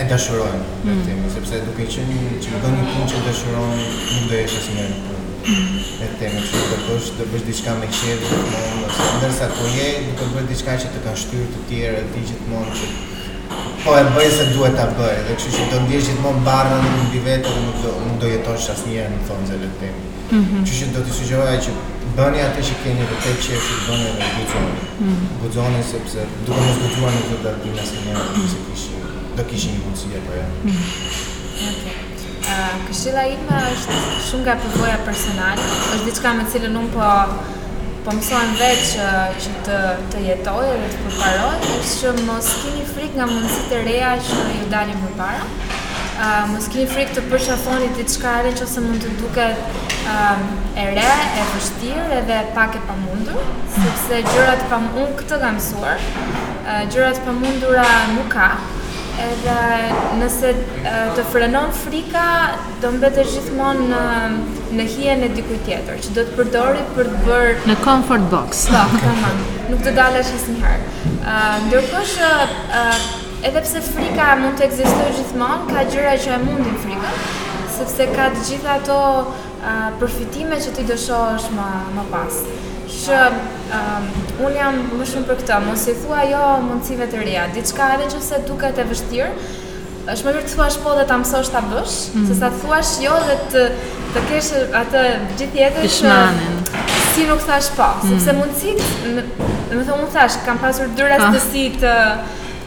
e 0.00 0.06
dashurojnë 0.08 0.60
mm. 0.68 1.02
temi, 1.08 1.32
sepse 1.34 1.60
duke 1.66 1.84
që 1.94 2.04
një 2.08 2.22
që 2.40 2.54
më 2.54 2.60
do 2.62 2.70
një 2.76 2.86
punë 2.92 3.08
që 3.12 3.18
e 3.20 3.24
dashurojnë, 3.26 3.80
nuk 3.80 4.24
do 4.32 4.38
mm. 4.38 4.38
e 4.38 4.46
si 4.64 4.76
një 4.78 4.86
në 4.88 4.96
punë 5.02 6.06
e 6.06 6.08
temi, 6.22 6.40
që 6.46 6.62
të 6.70 6.78
bësh, 6.86 7.10
të 7.18 7.26
bësh 7.34 7.44
diçka 7.50 7.74
me 7.82 7.90
qedë, 7.98 8.32
të 8.32 8.40
mund, 8.46 8.88
ose 8.88 9.10
ndërsa 9.18 9.50
po 9.58 9.68
je, 9.74 9.90
duke 10.08 10.30
bësh 10.32 10.48
diçka 10.54 10.78
që 10.86 10.92
të 10.94 11.04
ka 11.04 11.12
shtyrë 11.24 11.50
të 11.52 11.62
tjere, 11.68 12.00
të 12.08 12.16
ti 12.16 12.24
gjithmonë 12.30 12.78
që 12.78 12.90
po 13.84 13.94
e 14.00 14.06
bëj 14.16 14.30
se 14.38 14.48
duhet 14.54 14.74
ta 14.80 14.88
bëj, 14.96 15.14
dhe 15.28 15.36
kështu 15.38 15.52
që 15.58 15.68
do 15.72 15.82
ndjesh 15.84 16.08
gjithmonë 16.14 16.42
barrën 16.48 16.82
në 16.84 17.06
mbi 17.06 17.22
vetë, 17.28 17.52
nuk 17.66 17.78
do 17.84 17.92
nuk 18.08 18.18
do 18.24 18.32
jetosh 18.32 18.72
asnjëherë 18.76 19.14
në 19.16 19.22
fonzë 19.28 19.60
të 19.62 19.70
temi. 19.82 20.04
Mm 20.28 20.60
Që 20.68 20.74
që 20.76 20.86
do 20.92 21.00
të 21.06 21.14
sugjeroja 21.16 21.54
që 21.64 21.72
bëni 22.18 22.40
atë 22.42 22.62
që 22.68 22.76
keni 22.82 23.04
të 23.12 23.16
tek 23.24 23.36
që 23.46 23.56
e 23.56 23.58
bëni 23.86 24.08
në 24.20 24.28
buzon. 24.36 25.36
Buzonin 25.42 25.84
sepse 25.90 26.24
duhet 26.48 26.80
të 26.82 26.88
zgjuam 26.94 27.14
në 27.14 27.20
këtë 27.30 27.40
datë 27.44 27.70
në 27.74 27.82
asnjë 27.82 28.02
mënyrë, 28.06 28.46
sepse 28.54 28.96
mm. 28.96 29.36
kishë 29.36 29.46
kishin 29.52 29.76
një 29.76 29.84
mundësi 29.84 30.18
apo 30.18 30.38
jo. 30.38 30.48
Mm. 30.64 31.86
Ah, 32.48 32.74
Këshilla 32.88 33.22
ime 33.36 33.60
është 33.68 34.00
shumë 34.26 34.44
nga 34.48 34.58
përvoja 34.64 34.98
personale, 35.06 35.68
është 35.76 36.04
diçka 36.08 36.34
me 36.40 36.48
të 36.48 36.54
cilën 36.56 36.78
un 36.82 36.90
po 36.96 37.14
po 38.06 38.16
mësojmë 38.18 38.58
vetë 38.64 38.86
që, 38.92 39.06
që 39.44 39.54
të, 39.68 39.78
të 40.12 40.26
jetoj 40.26 40.66
edhe 40.74 40.90
të 40.94 41.02
përparoj, 41.06 41.74
është 41.78 41.98
që 42.02 42.26
mos 42.30 42.50
kini 42.64 42.86
frik 42.94 43.14
nga 43.18 43.30
mundësit 43.30 43.74
e 43.78 43.82
reja 43.86 44.14
që 44.28 44.42
ju 44.58 44.70
dalim 44.74 45.06
para 45.20 45.76
uh, 46.18 46.46
mos 46.52 46.66
ke 46.72 46.82
frikë 46.92 47.16
të 47.16 47.22
përshafoni 47.30 47.90
diçka 47.98 48.36
edhe 48.42 48.54
nëse 48.60 48.82
mund 48.84 49.04
të 49.04 49.12
duket 49.20 49.68
um, 50.14 50.48
e 50.80 50.88
re, 50.94 51.04
e 51.04 51.44
vështirë 51.52 52.06
edhe 52.22 52.40
pak 52.56 52.74
e 52.78 52.82
pamundur, 52.88 53.52
sepse 53.76 54.18
gjërat 54.32 54.64
pa 54.72 54.80
mund 54.88 55.14
këtë 55.20 55.38
kam 55.44 55.58
mësuar. 55.60 56.02
Uh, 56.68 56.82
gjërat 56.92 57.22
pa 57.24 57.34
mundura 57.38 57.86
nuk 58.16 58.28
ka. 58.34 58.50
Edhe 59.18 59.62
nëse 60.20 60.50
uh, 60.54 60.96
të 61.16 61.22
frenon 61.32 61.72
frika, 61.74 62.26
do 62.82 62.90
mbetë 62.98 63.24
gjithmonë 63.32 63.86
në 63.90 64.02
në 64.78 64.84
hijen 64.94 65.24
e 65.26 65.30
dikujt 65.34 65.62
tjetër, 65.64 65.96
që 66.04 66.10
do 66.18 66.22
të 66.28 66.34
përdori 66.36 66.82
për 66.94 67.06
të 67.14 67.20
bërë 67.24 67.70
në 67.70 67.76
comfort 67.86 68.26
box. 68.34 68.66
Po, 68.74 68.82
tamam. 69.02 69.40
Nuk 69.70 69.80
të 69.86 69.94
dalësh 69.96 70.34
asnjëherë. 70.36 70.84
Ëh, 70.84 71.16
uh, 71.24 71.54
ndërkohë 71.64 72.04
që 72.12 72.28
uh, 72.28 73.08
edhe 73.42 73.60
pse 73.62 73.80
frika 73.92 74.30
mund 74.40 74.58
të 74.58 74.66
ekzistojë 74.66 75.12
gjithmonë, 75.18 75.66
ka 75.70 75.82
gjëra 75.92 76.14
që 76.24 76.32
e 76.34 76.38
mundin 76.42 76.78
frikën, 76.82 77.28
sepse 77.76 78.06
ka 78.16 78.28
të 78.34 78.42
gjitha 78.48 78.76
ato 78.80 78.96
uh, 79.26 79.68
përfitime 80.00 80.58
që 80.64 80.72
ti 80.74 80.86
do 80.88 80.96
shohësh 80.98 81.52
më 81.54 81.68
më 81.98 82.06
pas. 82.12 82.40
Që 82.98 83.20
uh, 83.76 84.08
un 84.46 84.56
jam 84.58 84.80
më 84.98 85.06
shumë 85.12 85.28
për 85.28 85.38
këtë, 85.44 85.58
mos 85.68 85.86
i 85.86 85.94
thua 86.02 86.24
jo 86.32 86.42
mundësive 86.66 87.06
të 87.12 87.22
reja, 87.22 87.46
diçka 87.54 87.92
edhe 87.94 88.08
nëse 88.10 88.40
duket 88.48 88.80
e 88.82 88.86
vështirë, 88.90 89.30
është 90.08 90.24
më 90.26 90.32
mirë 90.34 90.46
të 90.48 90.54
thuash 90.56 90.76
po 90.82 90.94
dhe 90.96 91.04
ta 91.10 91.18
mësosh 91.20 91.52
ta 91.52 91.62
bësh, 91.68 91.94
mm 91.94 92.10
-hmm. 92.10 92.26
sesa 92.32 92.50
të 92.54 92.62
thuash 92.62 92.92
jo 93.04 93.16
dhe 93.28 93.36
të 93.52 93.64
të 94.14 94.20
kesh 94.30 94.50
atë 94.80 95.00
gjithë 95.38 95.58
jetën 95.58 95.82
që 95.84 96.18
si 97.14 97.26
nuk 97.28 97.42
thash 97.46 97.68
po, 97.76 97.88
sepse 98.08 98.08
mm 98.08 98.18
-hmm. 98.18 98.38
mundësit, 98.40 98.82
më, 99.14 99.22
më 99.76 99.82
thonë 99.88 100.00
mund 100.00 100.12
thash, 100.12 100.36
kam 100.46 100.58
pasur 100.58 100.88
dy 100.96 101.02
rastësi 101.12 101.64
të, 101.80 101.92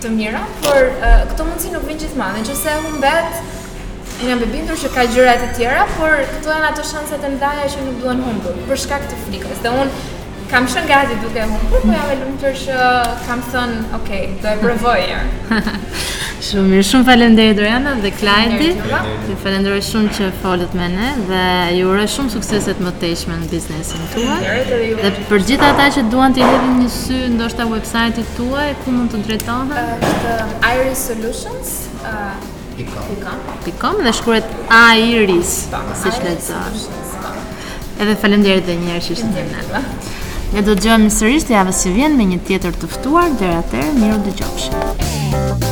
të 0.01 0.09
mira, 0.17 0.39
por 0.65 0.87
uh, 0.89 1.09
këto 1.29 1.45
mundësi 1.45 1.71
nuk 1.75 1.83
vinë 1.85 2.03
gjithmonë. 2.07 2.41
Nëse 2.41 2.55
se 2.57 2.73
unë 2.79 2.93
mbet, 2.97 3.35
unë 4.21 4.29
jam 4.31 4.41
e 4.45 4.77
që 4.83 4.89
ka 4.95 5.03
gjëra 5.13 5.35
të 5.43 5.49
tjera, 5.59 5.83
por 5.99 6.23
këto 6.33 6.53
janë 6.55 6.69
ato 6.71 6.85
shanset 6.91 7.27
e 7.27 7.31
ndaja 7.35 7.67
që 7.75 7.85
nuk 7.85 8.01
duan 8.01 8.23
humbur 8.25 8.57
për 8.69 8.81
shkak 8.85 9.05
të 9.11 9.19
frikës. 9.27 9.61
Dhe 9.61 9.75
unë 9.83 10.01
kam 10.51 10.67
shën 10.67 10.85
gati 10.87 11.15
duke 11.23 11.41
humbur, 11.49 11.79
po 11.85 11.91
ja 11.95 12.01
me 12.11 12.15
lumtur 12.21 12.55
që 12.61 12.79
kam 13.27 13.39
thënë, 13.53 13.77
ok, 13.97 14.09
do 14.43 14.49
e 14.51 14.57
provoj 14.59 14.99
ja. 15.07 15.19
shumë 16.47 16.63
mirë, 16.73 16.85
shumë 16.89 17.07
faleminderit 17.07 17.55
Doriana 17.59 17.93
dhe 18.03 18.11
Klajdi. 18.19 18.69
Ju 19.29 19.37
falenderoj 19.45 19.79
shumë 19.87 20.11
që 20.17 20.27
folët 20.43 20.75
me 20.79 20.89
ne 20.91 21.09
dhe 21.29 21.43
ju 21.77 21.87
uroj 21.93 22.05
shumë 22.15 22.33
sukseset 22.35 22.81
më 22.83 22.91
të 22.97 23.03
tëshme 23.05 23.37
në 23.45 23.49
biznesin 23.53 24.03
tuaj. 24.15 24.39
Dhe 25.05 25.11
për 25.31 25.47
gjithë 25.51 25.69
ata 25.71 25.87
që 25.97 26.03
duan 26.11 26.35
të 26.35 26.43
hedhin 26.43 26.75
një 26.83 26.91
sy 26.99 27.21
ndoshta 27.37 27.69
websajtit 27.71 28.35
tuaj, 28.39 28.69
ku 28.83 28.97
mund 28.97 29.15
të 29.15 29.23
drejtohen? 29.29 29.71
Është 29.71 30.33
uh, 30.35 30.71
Iris 30.73 31.05
Solutions. 31.11 31.77
Uh, 32.01 32.33
Pikom 33.61 33.99
dhe 34.03 34.11
shkruhet 34.15 34.47
Airis, 34.73 35.51
po, 35.71 35.81
siç 36.01 36.17
lexosh. 36.25 36.87
Po. 37.21 37.35
Edhe 38.01 38.17
faleminderit 38.17 38.65
edhe 38.65 38.79
një 38.81 38.95
herë 38.97 39.07
që 39.07 39.13
ishte 39.13 39.29
me 39.35 39.43
ne. 39.51 39.83
Ne 40.51 40.59
do 40.67 40.73
të 40.75 40.81
gjojmë 40.85 41.11
sërish 41.17 41.45
të 41.49 41.53
javës 41.55 41.77
si 41.85 41.93
vjen 41.95 42.17
me 42.19 42.25
një 42.31 42.41
tjetër 42.49 42.75
të 42.81 42.89
ftuar, 42.97 43.31
dhe 43.39 43.53
ratër, 43.55 43.87
miru 44.03 44.19
dë 44.27 44.37
gjopshë. 44.41 45.70